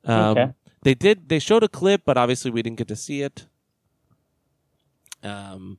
[0.04, 0.52] Um, Okay.
[0.82, 1.28] They did.
[1.28, 3.46] They showed a clip, but obviously we didn't get to see it.
[5.22, 5.78] Um,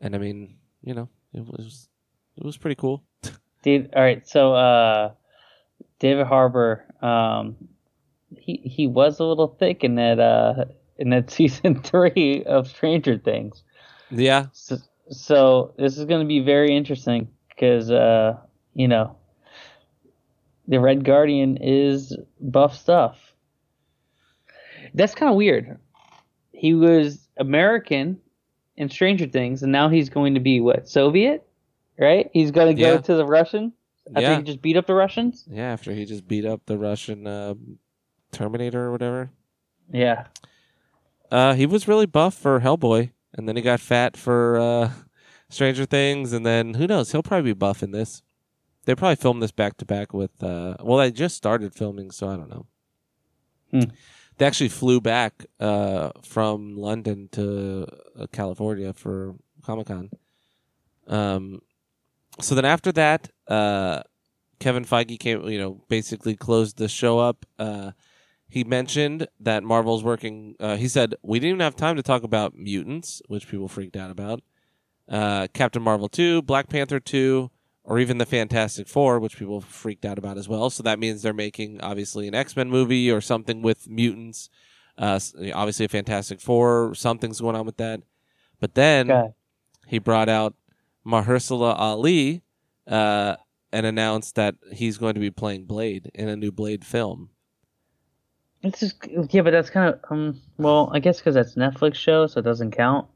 [0.00, 1.88] and I mean, you know, it was
[2.36, 3.04] it was pretty cool.
[3.62, 4.26] Dude, all right.
[4.26, 5.12] So, uh,
[5.98, 7.56] David Harbour, um,
[8.34, 10.64] he he was a little thick in that uh
[10.96, 13.62] in that season three of Stranger Things.
[14.10, 14.78] Yeah, So,
[15.10, 18.36] so this is going to be very interesting because uh,
[18.74, 19.16] you know,
[20.68, 23.18] the Red Guardian is buff stuff.
[24.94, 25.78] That's kind of weird.
[26.52, 28.18] He was American
[28.76, 31.46] in Stranger Things, and now he's going to be what Soviet,
[31.98, 32.30] right?
[32.32, 32.98] He's going to go Yeah.
[32.98, 33.72] to the Russian.
[34.08, 34.36] After Yeah.
[34.38, 35.46] he just beat up the Russians.
[35.50, 37.54] Yeah, after he just beat up the Russian uh,
[38.32, 39.30] Terminator or whatever.
[39.92, 40.26] Yeah.
[41.30, 44.90] Uh, he was really buff for Hellboy, and then he got fat for uh,
[45.48, 47.12] Stranger Things, and then who knows?
[47.12, 48.22] He'll probably be buff in this.
[48.84, 50.42] They probably filmed this back to back with.
[50.42, 52.66] Uh, well, they just started filming, so I don't know.
[53.70, 53.90] Hmm.
[54.38, 57.86] They actually flew back uh, from London to
[58.18, 60.10] uh, California for Comic Con.
[61.06, 61.60] Um,
[62.40, 64.02] so then after that, uh,
[64.58, 67.44] Kevin Feige came, you know, basically closed the show up.
[68.50, 70.56] He mentioned that Marvel's working.
[70.58, 73.96] Uh, he said we didn't even have time to talk about mutants, which people freaked
[73.96, 74.42] out about.
[75.08, 77.50] Uh, Captain Marvel two, Black Panther two,
[77.84, 80.68] or even the Fantastic Four, which people freaked out about as well.
[80.70, 84.50] So that means they're making obviously an X Men movie or something with mutants.
[84.98, 85.18] Uh,
[85.54, 88.00] obviously a Fantastic Four, something's going on with that.
[88.58, 89.32] But then Okay.
[89.86, 90.54] he brought out
[91.06, 92.42] Mahershala Ali
[92.86, 93.36] uh,
[93.72, 97.30] and announced that he's going to be playing Blade in a new Blade film.
[98.62, 98.96] It's just
[99.32, 100.40] yeah, but that's kind of um.
[100.58, 103.06] Well, I guess because that's Netflix show, so it doesn't count.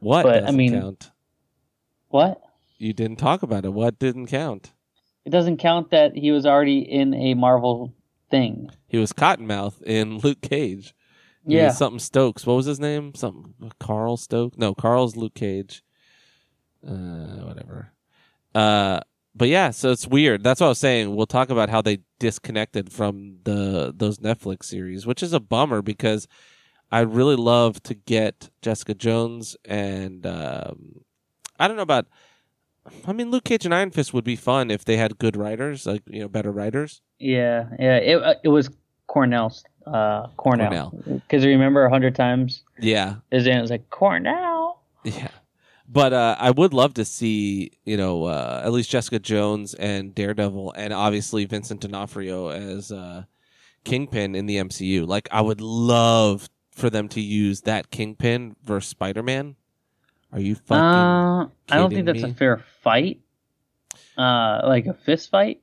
[0.00, 1.10] What But, I mean- count?
[2.08, 2.40] What?
[2.78, 3.72] you didn't talk about it.
[3.72, 4.72] What didn't count?
[5.24, 7.94] It doesn't count that he was already in a Marvel
[8.28, 8.70] thing.
[8.88, 10.92] He was Cottonmouth in Luke Cage.
[11.46, 11.70] He Yeah.
[11.70, 12.44] something Stokes.
[12.44, 13.14] What was his name?
[13.14, 14.58] Something Carl Stokes?
[14.58, 15.84] No, Carl's Luke Cage.
[16.86, 17.92] Uh, whatever.
[18.54, 19.00] Uh,
[19.34, 20.42] but yeah, so it's weird.
[20.42, 21.14] That's what I was saying.
[21.14, 25.82] We'll talk about how they disconnected from the those Netflix series, which is a bummer
[25.82, 26.28] because
[26.90, 31.00] I'd really love to get Jessica Jones and um,
[31.58, 32.06] I don't know about.
[33.06, 35.86] I mean, Luke Cage and Iron Fist would be fun if they had good writers,
[35.86, 37.00] like you know, better writers.
[37.18, 37.96] Yeah, yeah.
[37.96, 38.70] It uh, it was
[39.06, 40.92] Cornell's uh Cornell.
[41.06, 44.82] Because remember a hundred times Yeah, his name was like Cornell.
[45.04, 45.28] Yeah.
[45.92, 50.14] But uh, I would love to see, you know, uh, at least Jessica Jones and
[50.14, 53.24] Daredevil, and obviously Vincent D'Onofrio as uh,
[53.84, 55.06] Kingpin in the MCU.
[55.06, 59.56] Like, I would love for them to use that Kingpin versus Spider Man.
[60.32, 60.82] Are you fucking?
[60.82, 62.30] Uh, I don't think that's me?
[62.30, 63.20] a fair fight.
[64.16, 65.60] Uh, like a fist fight.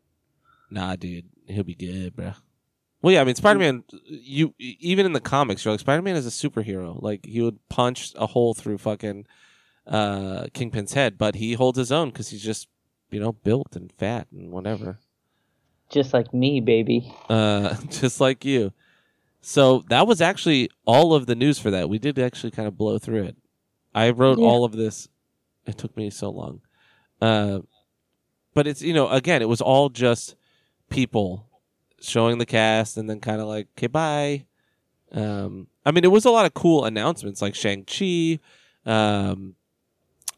[0.69, 2.33] Nah, dude, he'll be good, bro.
[3.01, 3.83] Well, yeah, I mean, Spider Man.
[4.05, 7.01] You even in the comics, you're like Spider Man is a superhero.
[7.01, 9.25] Like he would punch a hole through fucking
[9.89, 12.67] uh, Kingpin's head, but he holds his own because he's just
[13.11, 14.99] you know built and fat and whatever.
[15.89, 17.13] Just like me, baby.
[17.29, 18.71] uh, just like you.
[19.41, 21.89] So that was actually all of the news for that.
[21.89, 23.37] We did actually kind of blow through it.
[23.95, 24.45] I wrote Yeah.
[24.45, 25.07] all of this.
[25.65, 26.61] It took me so long.
[27.21, 27.59] Uh,
[28.53, 30.35] but it's, you know, again, it was all just
[30.89, 31.47] people
[32.01, 34.45] showing the cast and then kind of like, okay, bye.
[35.11, 38.39] Um, I mean, it was a lot of cool announcements like Shang-Chi.
[38.85, 39.55] Um,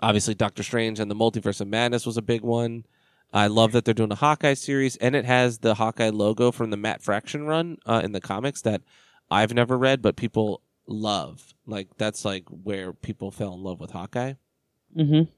[0.01, 2.85] obviously, Doctor Strange and the Multiverse of Madness was a big one.
[3.33, 6.69] I love that they're doing a Hawkeye series, and it has the Hawkeye logo from
[6.69, 8.81] the Matt Fraction run uh, in the comics that
[9.29, 11.53] I've never read, but people love.
[11.65, 14.33] Like that's like where people fell in love with Hawkeye.
[14.95, 15.31] Mm-hmm.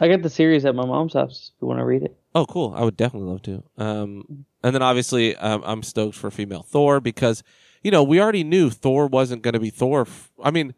[0.00, 1.52] I got the series at my mom's house.
[1.56, 2.16] If you want to read it.
[2.34, 2.74] Oh, cool!
[2.76, 3.62] I would definitely love to.
[3.78, 7.42] Um, and then obviously, um, I'm stoked for female Thor because
[7.82, 10.02] you know we already knew Thor wasn't going to be Thor.
[10.02, 10.74] F- I mean,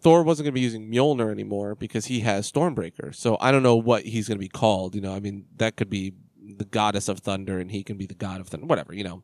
[0.00, 3.14] Thor wasn't going to be using Mjolnir anymore because he has Stormbreaker.
[3.14, 4.94] So I don't know what he's going to be called.
[4.94, 6.14] You know, I mean that could be
[6.56, 8.66] the goddess of thunder, and he can be the god of thunder.
[8.66, 9.22] Whatever, you know.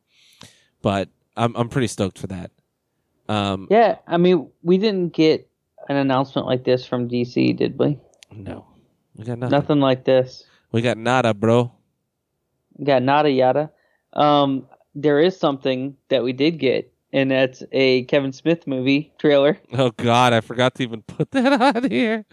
[0.82, 2.50] But I'm I'm pretty stoked for that.
[3.28, 5.48] Um, Yeah, I mean, we didn't get
[5.88, 7.98] an announcement like this from DC, did we?
[8.32, 8.66] no,
[9.16, 9.50] we got nothing.
[9.52, 10.44] Nothing like this.
[10.72, 11.72] We got nada, bro.
[12.76, 13.70] We Got nada yada.
[14.12, 19.58] Um, there is something that we did get, and that's a Kevin Smith movie trailer,
[19.72, 22.24] Oh God, I forgot to even put that on here.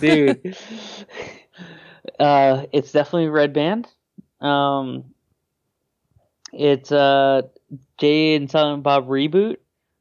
[0.00, 0.56] dude.
[2.18, 3.88] uh, it's definitely Red Band.
[4.40, 5.04] Um,
[6.52, 7.42] it's uh
[7.98, 9.56] Jay and Silent Bob reboot,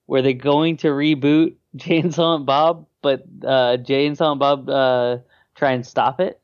[0.06, 4.70] where they're going to reboot Jay and Silent Bob, but uh, Jay and Silent Bob
[4.70, 5.18] uh,
[5.56, 6.40] try and stop it.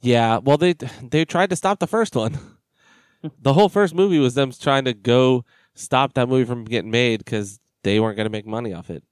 [0.00, 2.38] Yeah, well they they tried to stop the first one.
[3.40, 5.44] The whole first movie was them trying to go
[5.74, 9.02] stop that movie from getting made because they weren't going to make money off it.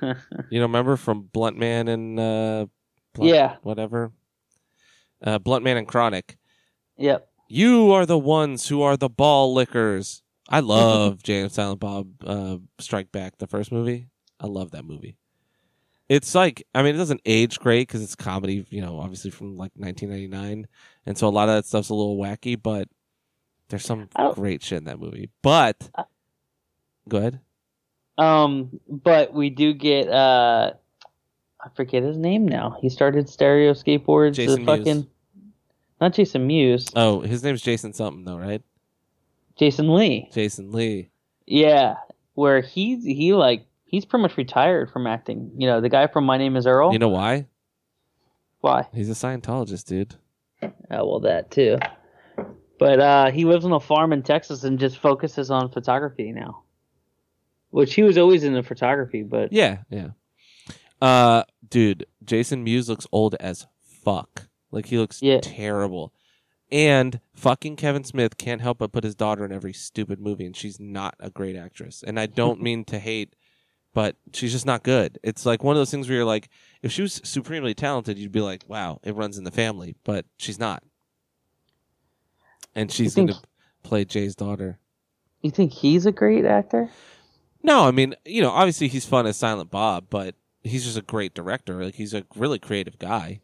[0.50, 2.66] You know, remember from Blunt Man and uh,
[3.14, 3.56] Blunt- Yeah.
[3.62, 4.12] whatever,
[5.22, 6.36] uh, Blunt Man and Chronic.
[6.96, 7.28] Yep.
[7.48, 10.22] You are the ones who are the ball lickers.
[10.48, 14.08] I love and Silent Bob uh, Strike Back, the first movie.
[14.40, 15.16] I love that movie.
[16.08, 19.56] It's like, I mean, it doesn't age great because it's comedy, you know, obviously from
[19.56, 20.66] like 1999.
[21.04, 22.88] And so a lot of that stuff's a little wacky, but
[23.68, 25.30] there's some don't- great shit in that movie.
[25.42, 25.90] But,
[27.08, 27.40] go ahead.
[28.18, 30.72] Um, but we do get uh,
[31.60, 32.76] I forget his name now.
[32.80, 34.34] He started Stereo Skateboards.
[34.34, 34.78] Jason Mewes.
[34.78, 35.06] fucking
[36.00, 38.62] not Jason Mewes, Oh, his name's Jason something, though, right?
[39.56, 40.28] Jason Lee.
[40.32, 41.10] Jason Lee.
[41.46, 41.96] Yeah,
[42.34, 45.50] where he's he like he's pretty much retired from acting.
[45.56, 46.92] You know, the guy from My Name Is Earl.
[46.92, 47.46] You know why?
[48.60, 48.88] Why?
[48.94, 50.14] He's a Scientologist, dude.
[50.62, 51.78] Oh, well, that too.
[52.78, 56.62] But uh, he lives on a farm in Texas and just focuses on photography now.
[57.70, 60.08] Which he was always into photography, but Yeah, yeah.
[61.00, 64.48] Uh, dude, Jason Mewes looks old as fuck.
[64.70, 65.40] Like he looks Yeah.
[65.42, 66.12] terrible.
[66.72, 70.56] And fucking Kevin Smith can't help but put his daughter in every stupid movie, and
[70.56, 72.02] she's not a great actress.
[72.06, 73.34] And I don't mean to hate,
[73.94, 75.18] but she's just not good.
[75.22, 76.48] It's like one of those things where you're like,
[76.82, 79.94] if she was supremely talented, you'd be like, wow, it runs in the family.
[80.04, 80.82] But she's not.
[82.76, 83.40] And she's going to
[83.82, 84.78] play Jay's daughter.
[85.42, 86.88] you think he's a great actor?
[87.62, 91.02] No, I mean, you know, obviously he's fun as Silent Bob, but he's just a
[91.02, 91.82] great director.
[91.84, 93.40] Like he's a really creative guy.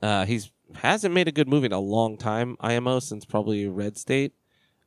[0.00, 2.56] Uh, he's hasn't made a good movie in a long time.
[2.60, 4.32] IMO since probably Red State.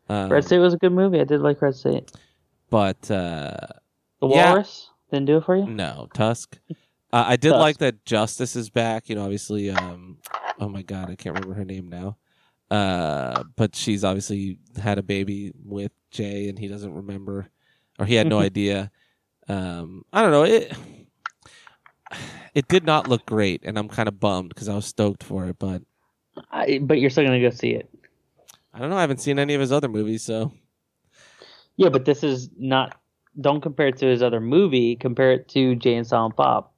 [0.09, 1.19] Um, Red State was a good movie.
[1.19, 2.11] I did like Red State.
[2.69, 3.57] but uh,
[4.21, 4.49] The Yeah.
[4.51, 5.65] Walrus didn't do it for you.
[5.67, 6.57] no Tusk.
[7.13, 7.59] Uh, I did Tough.
[7.59, 9.09] like that Justice is back.
[9.09, 9.69] You know, obviously.
[9.69, 10.19] Um,
[10.59, 12.17] oh my god, I can't remember her name now.
[12.71, 17.49] Uh, but she's obviously had a baby with Jay, and he doesn't remember,
[17.99, 18.89] or he had no idea.
[19.49, 20.43] Um, I don't know.
[20.43, 20.71] It
[22.53, 25.47] it did not look great, and I'm kind of bummed because I was stoked for
[25.47, 25.59] it.
[25.59, 25.81] But
[26.49, 27.89] I, but you're still gonna go see it.
[28.73, 28.97] I don't know.
[28.97, 30.53] I haven't seen any of his other movies, so
[31.75, 32.97] Yeah, but this is not.
[33.41, 34.95] Don't compare it to his other movie.
[34.95, 36.69] Compare it to Jay and Silent Bob.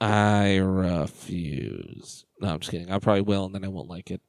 [0.00, 2.26] I refuse.
[2.40, 2.90] No, I'm just kidding.
[2.90, 4.20] I probably will, and then I won't like it.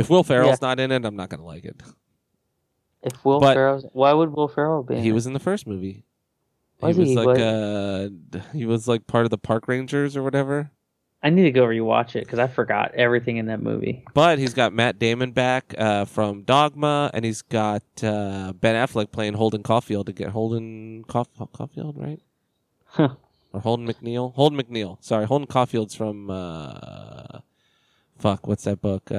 [0.00, 1.80] If Will Ferrell's not in it, I'm not gonna like it.
[3.02, 4.96] If Will But- Ferrell, why would Will Ferrell be?
[4.96, 5.12] in He it?
[5.12, 6.04] was in the first movie.
[6.80, 7.16] Was he was he?
[7.16, 8.08] like What- uh
[8.52, 10.70] he was like part of the park rangers or whatever.
[11.22, 14.04] I need to go rewatch it because I forgot everything in that movie.
[14.14, 19.12] But he's got Matt Damon back uh, from Dogma, and he's got uh, Ben Affleck
[19.12, 22.20] playing Holden Caulfield to get Holden Caulf- Caulfield, right?
[22.86, 23.16] Huh.
[23.52, 24.32] Or Holden McNeil?
[24.34, 24.96] Holden McNeil.
[25.04, 27.40] Sorry, Holden Caulfield's from uh,
[28.18, 28.46] fuck.
[28.46, 29.12] What's that book?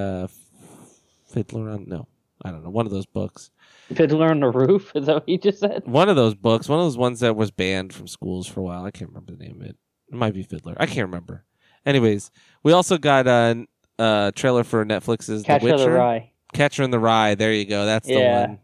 [1.32, 1.86] Uh, Fiddler on?
[1.88, 2.08] No,
[2.44, 2.70] I don't know.
[2.70, 3.52] One of those books.
[3.94, 4.92] Fiddler on the Roof.
[4.96, 5.84] Is that what you just said?
[5.86, 6.68] One of those books.
[6.70, 8.84] One of those ones that was banned from schools for a while.
[8.86, 9.78] I can't remember the name of it.
[10.12, 10.76] It might be Fiddler.
[10.78, 11.46] I can't remember.
[11.86, 12.32] Anyways,
[12.64, 13.66] we also got a,
[14.00, 15.92] a trailer for Netflix's Catcher The of Witcher.
[15.92, 16.32] the Rye.
[16.54, 17.36] Catcher in the Rye.
[17.36, 17.86] There you go.
[17.86, 18.40] That's the Yeah.
[18.48, 18.60] one.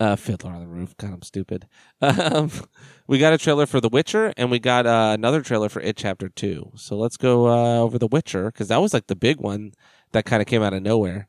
[0.00, 0.96] Uh, Fiddler on the Roof.
[0.96, 1.66] God, I'm stupid.
[2.02, 2.50] Um,
[3.06, 5.96] we got a trailer for The Witcher, and we got uh, another trailer for It
[5.96, 6.70] Chapter Two.
[6.74, 9.72] So let's go uh, over The Witcher because that was like the big one
[10.14, 11.28] that kind of came out of nowhere.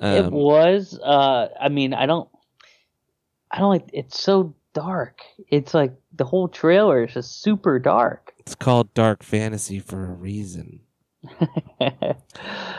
[0.00, 0.98] it Um, was.
[0.98, 2.28] Uh, I mean, I don't.
[3.50, 3.90] I don't like.
[3.92, 5.20] It's so dark.
[5.48, 8.32] It's like the whole trailer is just super dark.
[8.38, 10.80] it's called dark fantasy for a reason.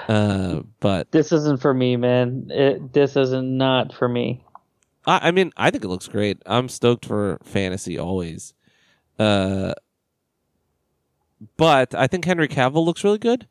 [0.10, 2.48] Uh, but this isn't for me, man.
[2.50, 4.44] It, this isn't not for me.
[5.06, 6.42] I, I mean, I think it looks great.
[6.46, 8.54] I'm stoked for fantasy always.
[9.18, 9.74] Uh,
[11.56, 13.48] but I think Henry Cavill looks really good.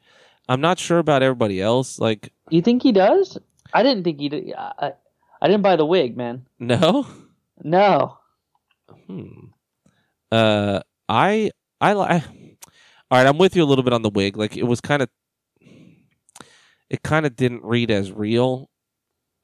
[0.50, 1.98] I'm not sure about everybody else.
[2.00, 3.38] Like, You think he does?
[3.72, 4.52] I didn't think he did.
[4.58, 4.92] I,
[5.40, 6.46] I didn't buy the wig, man.
[6.58, 7.06] no.
[7.62, 8.16] No.
[9.06, 9.48] Hmm.
[10.32, 10.80] Uh,
[11.10, 12.22] I I like.
[13.10, 14.38] All right, I'm with you a little bit on the wig.
[14.38, 15.10] Like, it was kind of.
[16.88, 18.70] It kind of didn't read as real.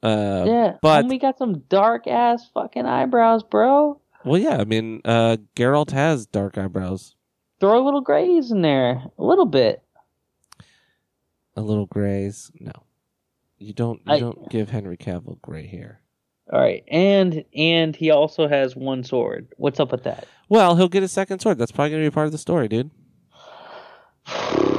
[0.01, 4.01] Uh, yeah, but- we got some dark ass fucking eyebrows, bro.
[4.25, 4.57] well, yeah.
[4.57, 7.15] I mean, uh, Geralt has dark eyebrows,
[7.59, 9.81] Throw a little grays in there, a little bit.
[11.57, 12.49] A little grays.
[12.59, 12.71] No,
[13.57, 13.99] you don't.
[14.05, 16.01] You I- don't give Henry Cavill gray hair.
[16.53, 19.49] All right, and and he also has one sword.
[19.57, 20.25] What's up with that?
[20.47, 21.57] Well, he'll get a second sword.
[21.57, 22.89] That's probably gonna be part of the story, dude.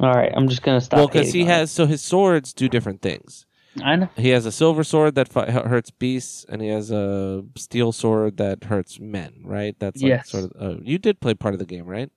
[0.00, 0.98] All right, I'm just gonna stop.
[0.98, 3.46] well, because he has so his swords do different things.
[3.82, 4.08] I know.
[4.16, 8.36] He has a silver sword that fi- hurts beasts, and he has a steel sword
[8.36, 9.40] that hurts men.
[9.44, 9.76] Right?
[9.78, 10.30] That's like Yes.
[10.30, 10.52] sort of.
[10.60, 12.10] Oh, you did play part of the game, right?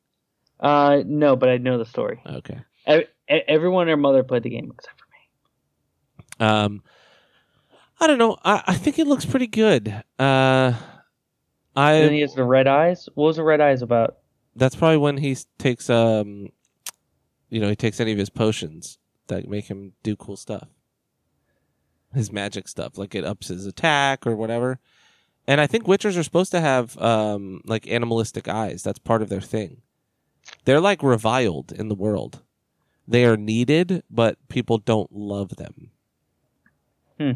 [0.60, 2.22] Uh, no, but I know the story.
[2.26, 2.60] Okay.
[3.28, 6.47] Everyone and their mother played the game except for me.
[6.47, 6.84] Um,
[7.99, 8.38] I don't know.
[8.43, 9.89] I, I think it looks pretty good.
[10.20, 10.74] Uh,
[11.76, 11.93] I.
[11.93, 13.10] And he has the red eyes.
[13.16, 14.18] What was the red eyes about?
[14.56, 16.49] that's probably when he takes um,
[17.49, 18.97] you know, he takes any of his potions
[19.28, 20.68] that make him do cool stuff.
[22.14, 24.80] His magic stuff, like it ups his attack or whatever.
[25.47, 28.84] And I think witchers are supposed to have um like animalistic eyes.
[28.84, 29.82] That's part of their thing.
[30.66, 32.41] They're like reviled in the world.
[33.08, 35.91] They are needed, but people don't love them.
[37.20, 37.32] Hmm.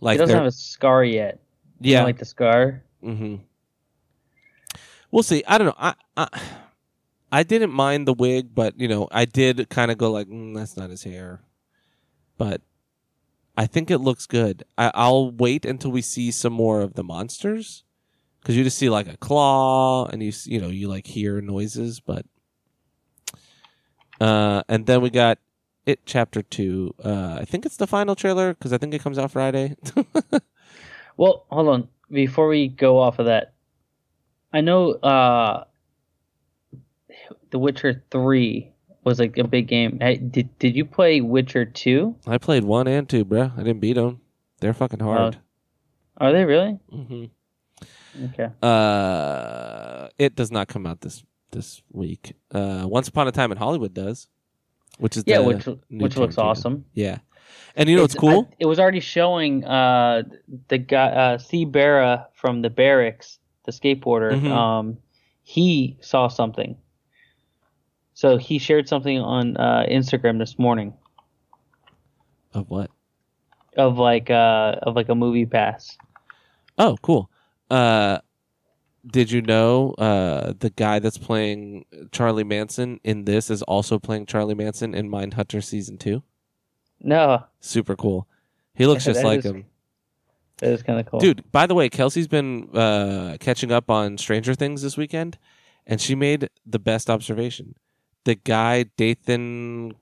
[0.00, 1.40] Like he doesn't have a scar yet.
[1.80, 2.04] Yeah.
[2.04, 2.82] like the scar.
[3.02, 3.36] Mm-hmm.
[5.10, 5.44] We'll see.
[5.46, 5.74] I don't know.
[5.78, 6.40] I, I
[7.30, 10.54] I didn't mind the wig, but you know, I did kind of go like, mm,
[10.54, 11.40] "That's not his hair."
[12.38, 12.62] But
[13.56, 14.64] I think it looks good.
[14.76, 17.84] I, I'll wait until we see some more of the monsters,
[18.40, 22.00] because you just see like a claw, and you you know you like hear noises,
[22.00, 22.26] but
[24.20, 25.38] uh, and then we got
[25.86, 26.94] it chapter two.
[27.04, 29.76] Uh, I think it's the final trailer because I think it comes out Friday.
[31.16, 31.88] Well, hold on.
[32.10, 33.54] Before we go off of that,
[34.52, 35.64] I know uh,
[37.50, 38.72] The Witcher Three
[39.04, 39.98] was like a big game.
[40.00, 42.16] Hey, did did you play Witcher Two?
[42.26, 43.52] I played one and two, bro.
[43.56, 44.20] I didn't beat them.
[44.60, 45.38] They're fucking hard.
[46.18, 46.78] Are they really?
[46.92, 48.24] Mm-hmm.
[48.26, 48.48] Okay.
[48.62, 51.24] Uh, it does not come out this
[51.54, 52.34] this week.
[52.52, 54.28] Uh, Once Upon a Time in Hollywood does,
[54.98, 56.84] which is Yeah, which which looks awesome.
[56.92, 57.18] Yeah,
[57.76, 58.48] and you know what's It's- cool?
[58.50, 60.24] I- it was already showing uh,
[60.68, 61.64] the guy uh, C.
[61.64, 64.32] Barra from the Barracks, the skateboarder.
[64.32, 64.50] Mhm.
[64.50, 64.98] Um,
[65.42, 66.76] he saw something.
[68.14, 70.94] So he shared something on uh, Instagram this morning
[72.52, 72.90] of what?
[73.76, 75.96] of like uh, of like a movie pass.
[76.78, 77.28] Oh, cool.
[77.70, 78.18] Uh,
[79.06, 84.26] Did you know uh, the guy that's playing Charlie Manson in this is also playing
[84.26, 86.22] Charlie Manson in Mindhunter season two?
[87.00, 88.26] No, Super cool.
[88.74, 89.66] He looks Yeah, just like is- him.
[90.58, 91.20] that is kind of cool.
[91.20, 95.36] Dude, by the way, Kelsey's been uh, catching up on Stranger Things this weekend,
[95.86, 97.74] and she made the best observation.
[98.24, 99.92] The guy, Dathan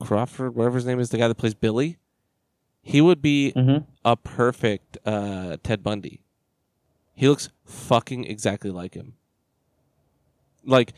[0.00, 1.96] Crawford, whatever his name is, the guy that plays Billy,
[2.80, 6.22] he would be hmm a perfect uh, Ted Bundy.
[7.20, 9.12] He looks fucking exactly like him.
[10.64, 10.94] Like,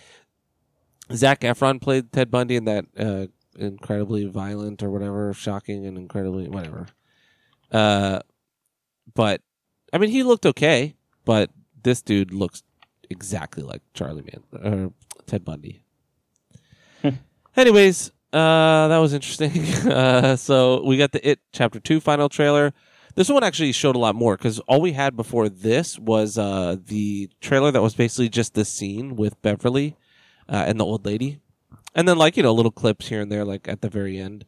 [1.13, 3.27] Zac Efron played Ted Bundy in that uh,
[3.59, 6.87] incredibly violent or whatever, shocking and incredibly whatever.
[7.73, 8.21] Uh,
[9.15, 9.41] but
[9.93, 10.95] I mean, he looked okay,
[11.25, 11.51] but
[11.83, 12.63] this dude looks
[13.11, 14.93] exactly like Charlie Man or
[15.27, 15.83] Ted Bundy.
[17.57, 19.67] Anyways, uh, that was interesting.
[19.91, 22.73] Uh, so we got the It Chapter Two final trailer.
[23.15, 26.77] This one actually showed a lot more because all we had before this was uh,
[26.87, 29.97] the trailer that was basically just the scene with Beverly
[30.49, 31.41] uh, and the old lady,
[31.95, 34.47] and then like you know little clips here and there, like at the very end.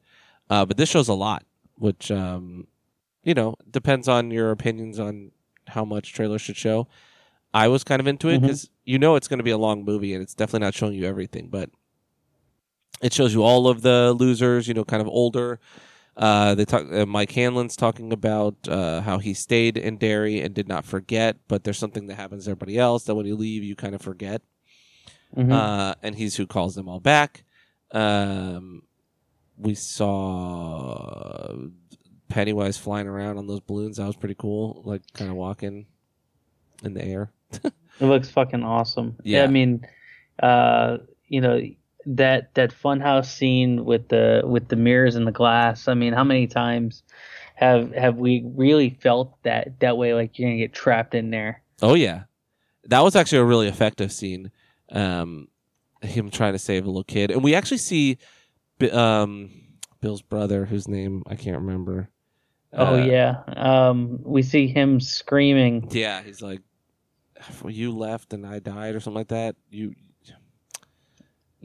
[0.49, 1.45] Uh, but this shows a lot,
[1.77, 2.67] which um,
[3.23, 5.33] you know depends on your opinions on
[5.69, 6.89] how much trailers should show.
[7.53, 9.85] I was kind of into it because you know it's going to be a long
[9.85, 11.71] movie and it's definitely not showing you everything, but
[13.03, 15.61] it shows you all of the losers, you know, kind of older.
[16.17, 16.87] Uh, they talk.
[16.93, 21.37] Uh, Mike Hanlon's talking about uh, how he stayed in Derry and did not forget,
[21.49, 24.01] but there's something that happens to everybody else that when you leave, you kind of
[24.03, 24.43] forget.
[25.37, 25.51] Mhm.
[25.53, 27.45] Uh, and he's who calls them all back.
[27.91, 28.83] Um,
[29.59, 31.55] we saw
[32.29, 33.97] Pennywise flying around on those balloons.
[33.97, 35.87] That was pretty cool, like kind of walking
[36.85, 37.33] in the air.
[38.01, 39.17] It looks fucking awesome.
[39.23, 39.45] Yeah.
[39.45, 39.87] I mean,
[40.43, 40.99] uh,
[41.29, 41.61] you know
[42.07, 45.89] that that funhouse scene with the with the mirrors and the glass.
[45.89, 47.03] I mean, how many times
[47.55, 50.15] have have we really felt that that way?
[50.15, 51.63] Like you're gonna get trapped in there.
[51.83, 52.25] Oh yeah,
[52.85, 54.51] that was actually a really effective scene.
[54.91, 55.49] Um,
[56.03, 58.19] him trying to save a little kid, and we actually see,
[58.93, 59.51] um,
[60.01, 62.11] Bill's brother, whose name I can't remember.
[62.73, 63.43] Oh Uh, yeah.
[63.57, 65.89] Um, we see him screaming.
[65.93, 66.23] yeah.
[66.23, 66.61] He's like,
[67.67, 69.57] "You left and I died," or something like that.
[69.71, 69.95] You "Y-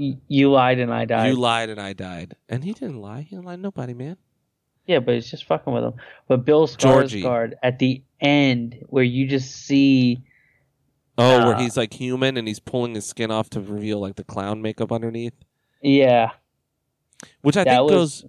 [0.01, 1.27] You lied and I died.
[1.27, 3.21] you lied and I died, and he didn't lie.
[3.21, 4.15] He didn't lie to nobody, man.
[4.85, 5.93] Yeah, but it's just fucking with him.
[6.29, 7.21] But Bill Georgie.
[7.21, 10.21] Skarsgård at the end, where you just see,
[11.17, 14.15] Oh, where Uh, he's like human and he's pulling his skin off to reveal like
[14.15, 15.33] the clown makeup underneath,
[15.81, 16.31] yeah,
[17.41, 18.21] which I that think was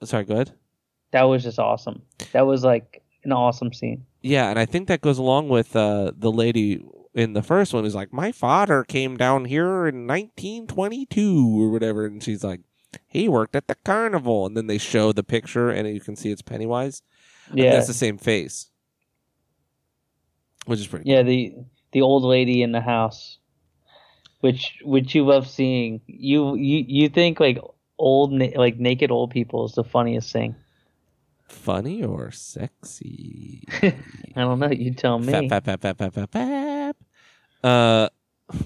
[0.00, 0.10] goes.
[0.10, 0.52] Sorry, go ahead.
[1.12, 2.02] that was just awesome.
[2.32, 4.04] That was like an awesome scene.
[4.20, 6.84] Yeah, and I think that goes along with uh, the lady
[7.14, 12.06] in the first one who's like, "My father came down here in 1922 or whatever,"
[12.06, 12.60] and she's like,
[13.06, 16.30] "He worked at the carnival," and then they show the picture and you can see
[16.30, 17.02] it's Pennywise.
[17.50, 18.70] And Yeah, that's the same face,
[20.66, 21.08] which is pretty.
[21.10, 21.22] yeah.
[21.22, 21.54] The
[21.92, 23.38] the old lady in the house,
[24.40, 26.00] which which you love seeing.
[26.06, 27.58] You you you think like
[27.98, 30.56] old na- like naked old people is the funniest thing.
[31.48, 33.62] Funny or sexy?
[33.82, 33.94] I
[34.34, 34.70] don't know.
[34.70, 35.32] You tell me.
[35.32, 36.73] Fap, fap, fap, fap, fap, fap, fap.
[37.64, 38.08] Uh,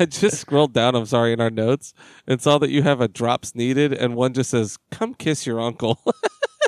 [0.00, 0.96] I just scrolled down.
[0.96, 1.94] I'm sorry in our notes
[2.26, 5.60] and saw that you have a drops needed, and one just says, "Come kiss your
[5.60, 6.00] uncle."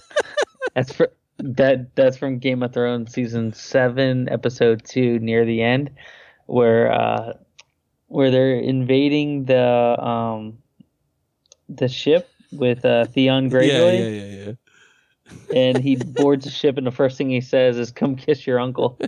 [0.75, 1.97] That's for that.
[1.97, 5.91] That's from Game of Thrones season seven, episode two, near the end,
[6.47, 7.33] where uh,
[8.07, 10.57] where they're invading the um
[11.69, 14.53] the ship with uh, Theon yeah, Greyjoy, yeah, yeah, yeah.
[15.55, 18.59] And he boards the ship, and the first thing he says is, "Come kiss your
[18.61, 18.99] uncle."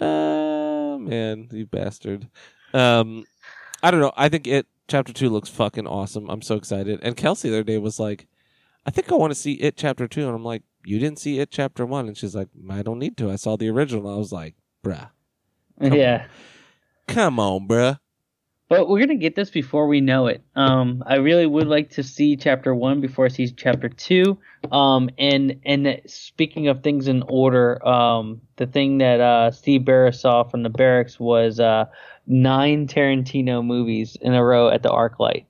[0.00, 2.28] Oh man, you bastard.
[2.74, 3.24] Um,
[3.82, 4.12] I don't know.
[4.16, 6.28] I think it chapter two looks fucking awesome.
[6.28, 7.00] I'm so excited.
[7.02, 8.26] And Kelsey the other day was like,
[8.84, 10.26] "I think I want to see it chapter two.
[10.26, 13.16] and I'm like, "You didn't see it chapter one?" And she's like, "I don't need
[13.18, 13.30] to.
[13.30, 14.54] I saw the original." I was like,
[14.84, 15.10] "Bruh,
[15.80, 16.26] Come yeah.
[17.08, 17.98] come on, bruh."
[18.68, 20.42] But we're gonna get this before we know it.
[20.56, 24.38] Um, I really would like to see chapter one before I see chapter two.
[24.72, 30.12] Um, and and speaking of things in order, um, the thing that uh, Steve Barra
[30.12, 31.84] saw from the barracks was uh,
[32.26, 35.44] nine Tarantino movies in a row at the ArcLight.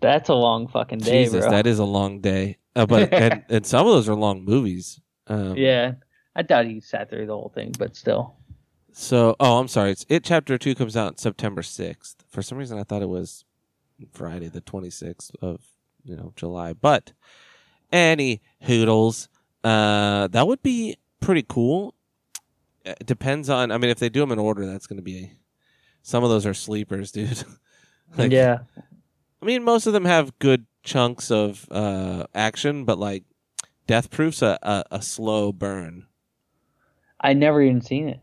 [0.00, 1.50] That's a long fucking day, Jesus, bro.
[1.50, 2.58] that is a long day.
[2.74, 5.00] Uh, but and, and some of those are long movies.
[5.28, 5.92] Um, yeah,
[6.34, 8.37] I doubt he sat through the whole thing, but still.
[8.98, 9.92] So, oh, I'm sorry.
[9.92, 12.24] It's it chapter two comes out September sixth.
[12.28, 13.44] For some reason, I thought it was
[14.12, 15.64] Friday the 26th of
[16.02, 16.72] you know July.
[16.72, 17.12] But
[17.92, 19.28] any hoodles,
[19.62, 21.94] uh, that would be pretty cool.
[22.84, 23.70] It depends on.
[23.70, 25.30] I mean, if they do them in order, that's going to be.
[26.02, 27.44] Some of those are sleepers, dude.
[28.16, 28.58] Like, yeah,
[29.40, 33.22] I mean, most of them have good chunks of uh, action, but like
[33.86, 36.08] Death Proof's a, a, a slow burn.
[37.20, 38.20] I never even seen it.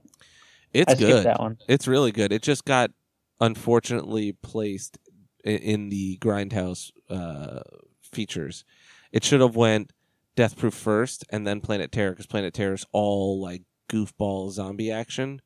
[0.76, 1.26] It's I good.
[1.26, 1.58] that one.
[1.70, 2.34] It's really good.
[2.34, 2.92] It just got
[3.40, 4.98] unfortunately placed
[5.46, 7.62] in the Grindhouse uh,
[8.02, 8.66] features.
[9.14, 9.94] It should have went
[10.36, 14.92] Death Proof first and then Planet Terror because Planet Terror is all like goofball zombie
[14.92, 15.42] action,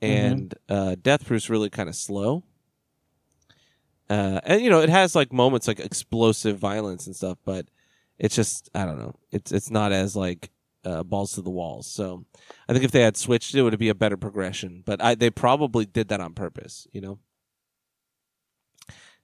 [0.00, 2.44] and uh, Death Proof's really kind of slow.
[4.08, 7.66] Uh, and you know it has like moments like explosive violence and stuff, but
[8.16, 9.16] it's just I don't know.
[9.32, 10.50] It's it's not as like
[10.88, 11.86] uh, balls to the walls.
[11.86, 12.24] So
[12.68, 14.82] I think if they had switched it, it would be a better progression.
[14.86, 17.18] But I, they probably did that on purpose, you know,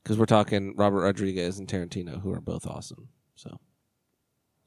[0.03, 3.09] because we're talking Robert Rodriguez and Tarantino, who are both awesome.
[3.37, 3.59] So,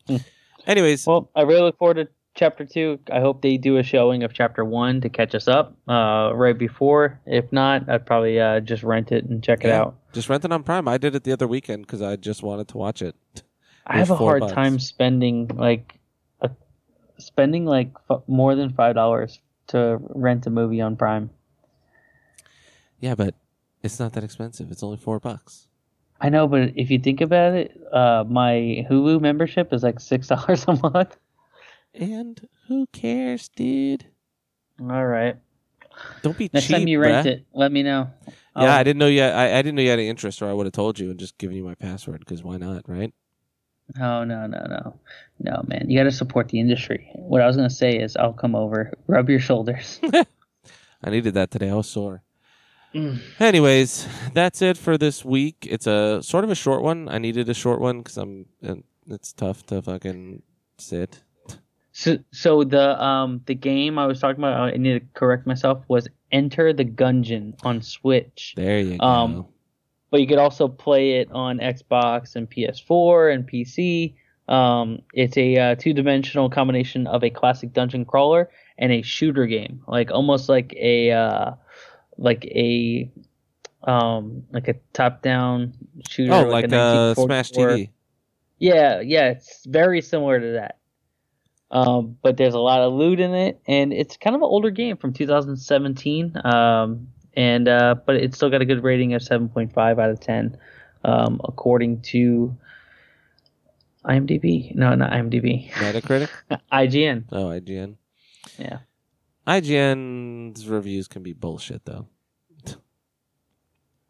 [0.08, 0.18] Hmm.
[0.66, 3.00] anyways, Well, I really look forward to chapter two.
[3.12, 6.58] I hope they do a showing of chapter one to catch us up uh, right
[6.58, 7.20] before.
[7.26, 9.96] If not, I'd probably uh, just rent it and check it out.
[10.14, 10.88] just rent it on Prime.
[10.88, 13.16] I did it the other weekend because I just wanted to watch it.
[13.86, 14.54] I have a hard bucks.
[14.54, 15.97] time spending like
[17.18, 21.30] spending like f- more than five dollars to rent a movie on Prime.
[23.00, 23.36] Yeah, but
[23.84, 24.72] it's not that expensive.
[24.72, 25.68] It's only four bucks.
[26.20, 30.28] I know, but if you think about it, uh, my Hulu membership is like six
[30.34, 31.18] dollars a month.
[31.94, 34.06] And who cares, dude?
[34.82, 35.36] All right.
[36.22, 36.78] Don't be Next cheap.
[36.78, 37.32] time you rent bruh.
[37.32, 38.10] it, let me know.
[38.56, 39.22] Yeah, I didn't know you.
[39.24, 41.20] I, I didn't know you had any interest, or I would have told you and
[41.20, 42.20] just given you my password.
[42.20, 43.14] Because why not, right?
[43.96, 45.00] No, no, no, no,
[45.40, 45.90] no, man.
[45.90, 47.10] You got to support the industry.
[47.16, 50.00] What I was gonna say is, I'll come over, rub your shoulders.
[51.04, 51.70] I needed that today.
[51.70, 52.24] I was sore.
[52.94, 53.20] Mm.
[53.40, 55.68] Anyways, that's it for this week.
[55.70, 57.08] It's a sort of a short one.
[57.10, 58.46] I needed a short one because I'm.
[58.68, 58.76] uh,
[59.10, 60.42] It's tough to fucking
[60.78, 61.24] sit.
[61.94, 65.84] So, so the um the game I was talking about, I need to correct myself,
[65.88, 68.54] was Enter the Gungeon on Switch.
[68.56, 69.48] There you go.
[70.10, 74.14] But you could also play it on Xbox and PS4 and PC.
[74.48, 79.84] Um, it's a uh, two-dimensional combination of a classic dungeon crawler and a shooter game,
[79.88, 81.52] like almost like a uh,
[82.18, 83.12] like a
[83.84, 85.74] um like a top-down
[86.10, 86.34] shooter.
[86.34, 87.90] oh, a like uh, 1944 Smash TV.
[88.60, 90.78] Yeah, yeah, it's very similar to that.
[91.70, 94.70] Um, but there's a lot of loot in it, and it's kind of an older
[94.70, 96.34] game from 2017.
[96.44, 100.58] Um, and uh, but it's still got a good rating of 7.5 out of 10,
[101.06, 102.58] um, according to
[104.04, 104.74] IMDb.
[104.76, 105.70] No, not IMDb.
[105.74, 106.30] Metacritic.
[106.74, 107.26] IGN.
[107.32, 107.96] Oh, IGN.
[108.58, 108.80] Yeah.
[109.46, 112.08] IGN's reviews can be bullshit though.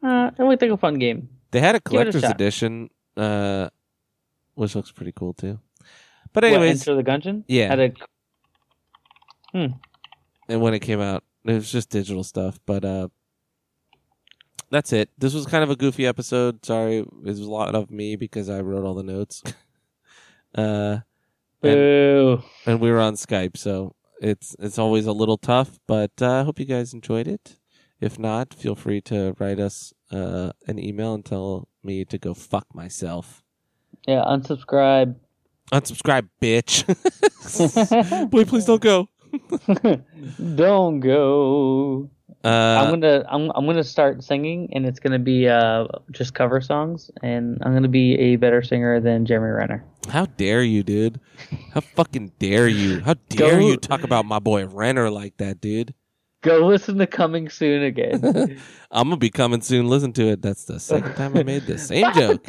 [0.01, 1.27] Uh, I would think a fun game.
[1.51, 3.69] They had a it a collector's edition, uh,
[4.55, 5.59] which looks pretty cool too.
[6.31, 7.43] But What, anyways, Enter the Gungeon.
[7.47, 7.67] Yeah.
[7.67, 7.93] Had a,
[9.53, 12.59] and when it came out, it was just digital stuff.
[12.65, 13.09] But uh,
[14.69, 15.09] that's it.
[15.17, 16.65] This was kind of a goofy episode.
[16.65, 19.43] Sorry, it was a lot of me because I wrote all the notes.
[20.55, 20.99] uh,
[21.61, 22.43] and, boo.
[22.65, 25.79] and we were on Skype, so it's it's always a little tough.
[25.87, 27.57] But uh, I hope you guys enjoyed it.
[27.99, 32.33] If not, feel free to write us uh, an email and tell me to go
[32.33, 33.43] fuck myself.
[34.07, 34.23] Yeah.
[34.25, 35.15] Unsubscribe.
[35.71, 36.85] Unsubscribe, bitch.
[38.29, 39.09] Boy, please don't go.
[40.55, 42.09] Don't go.
[42.47, 46.61] Uh, I'm gonna I'm I'm gonna start singing, and it's gonna be uh just cover
[46.61, 49.83] songs, and I'm gonna be a better singer than Jeremy Renner.
[50.07, 51.19] How dare you, dude?
[51.73, 53.01] How fucking dare you?
[53.01, 55.93] How dare Go- you talk about my boy Renner like that, dude?
[56.41, 58.21] Go listen to "Coming Soon" again.
[58.91, 59.89] I'm gonna be coming soon.
[59.89, 60.41] Listen to it.
[60.41, 62.45] That's the second time I made the same joke.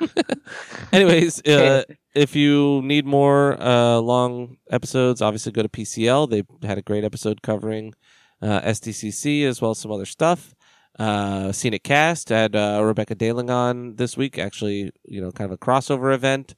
[0.92, 1.84] Anyways, uh,
[2.14, 6.30] if you need more uh, long episodes, obviously go to PCL.
[6.30, 7.94] They had a great episode covering
[8.42, 10.54] uh, SDCC as well as some other stuff.
[10.98, 14.38] Uh, Seen It Cast had uh, Rebecca Daling on this week.
[14.38, 16.54] Actually, you know, kind of a crossover event.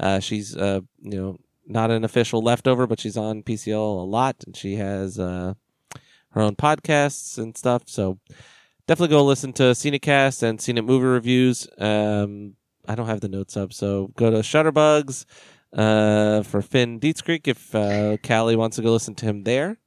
[0.00, 4.36] Uh, she's uh, you know not an official leftover, but she's on PCL a lot,
[4.46, 5.54] and she has uh,
[6.30, 7.82] her own podcasts and stuff.
[7.86, 8.18] So
[8.86, 11.68] definitely go listen to Seen It Cast and Scenic movie reviews.
[11.78, 12.54] Um,
[12.86, 15.24] I don't have the notes up, so go to Shutterbugs
[15.72, 19.78] uh, for Finn Dietz Creek if uh, Callie wants to go listen to him there.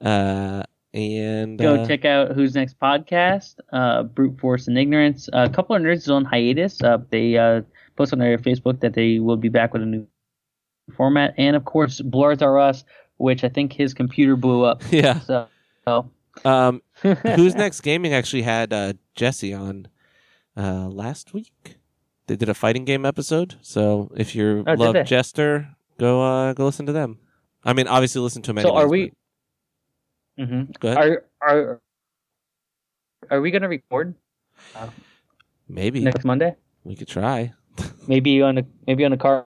[0.00, 0.62] Uh,
[0.94, 5.28] and Go uh, check out Who's Next podcast, uh, Brute Force and Ignorance.
[5.32, 6.82] a couple of nerds is on hiatus.
[6.82, 7.62] Uh, they uh,
[7.96, 10.06] post on their Facebook that they will be back with a new
[10.96, 12.84] format, and of course, Blurs Are Us,
[13.18, 14.82] which I think his computer blew up.
[14.90, 15.20] yeah.
[15.20, 15.48] So,
[15.84, 16.10] so.
[16.44, 19.88] Um, Who's Next Gaming actually had uh, Jesse on
[20.56, 21.76] uh, last week.
[22.26, 25.06] They did a fighting game episode, so if you Oh, love?
[25.06, 27.18] Jester, go uh, go listen to them.
[27.64, 28.62] I mean, obviously listen to them.
[28.62, 29.12] So anyways, are we?
[30.36, 30.98] but- hmm Go ahead.
[30.98, 31.80] Are are
[33.30, 34.14] are we gonna record
[35.68, 36.54] Maybe next Monday?
[36.84, 37.52] we could try.
[38.08, 39.44] Maybe on a maybe on a car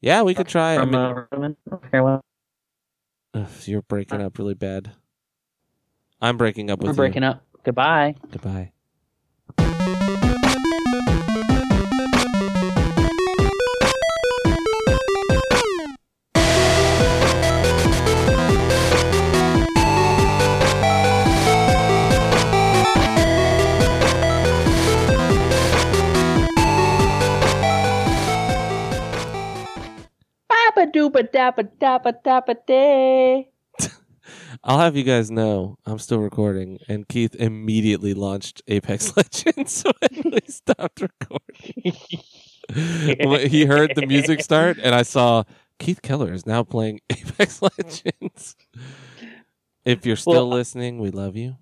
[0.00, 0.76] Yeah, we could try.
[0.76, 2.20] I mean, uh, Northern North Carolina.
[3.34, 4.92] ugh, you're breaking up really bad.
[6.20, 6.96] I'm breaking up with We're you.
[6.96, 7.42] breaking up.
[7.64, 8.14] Goodbye.
[8.30, 8.72] Goodbye.
[30.84, 33.50] Baba dooba dabba dabba dabba day.
[34.62, 40.32] I'll have you guys know I'm still recording, and Keith immediately launched Apex Legends when
[40.32, 41.92] we stopped recording.
[43.48, 45.44] He heard the music start, and I saw
[45.78, 48.56] Keith Keller is now playing Apex Legends.
[49.84, 51.56] If you're still Well, uh, listening, we love you.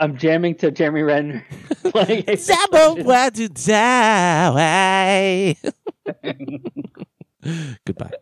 [0.00, 1.44] I'm jamming to Jeremy Renner
[1.84, 3.06] playing Apex Zabo Legends.
[3.06, 5.56] wa du die.
[7.84, 8.12] Goodbye.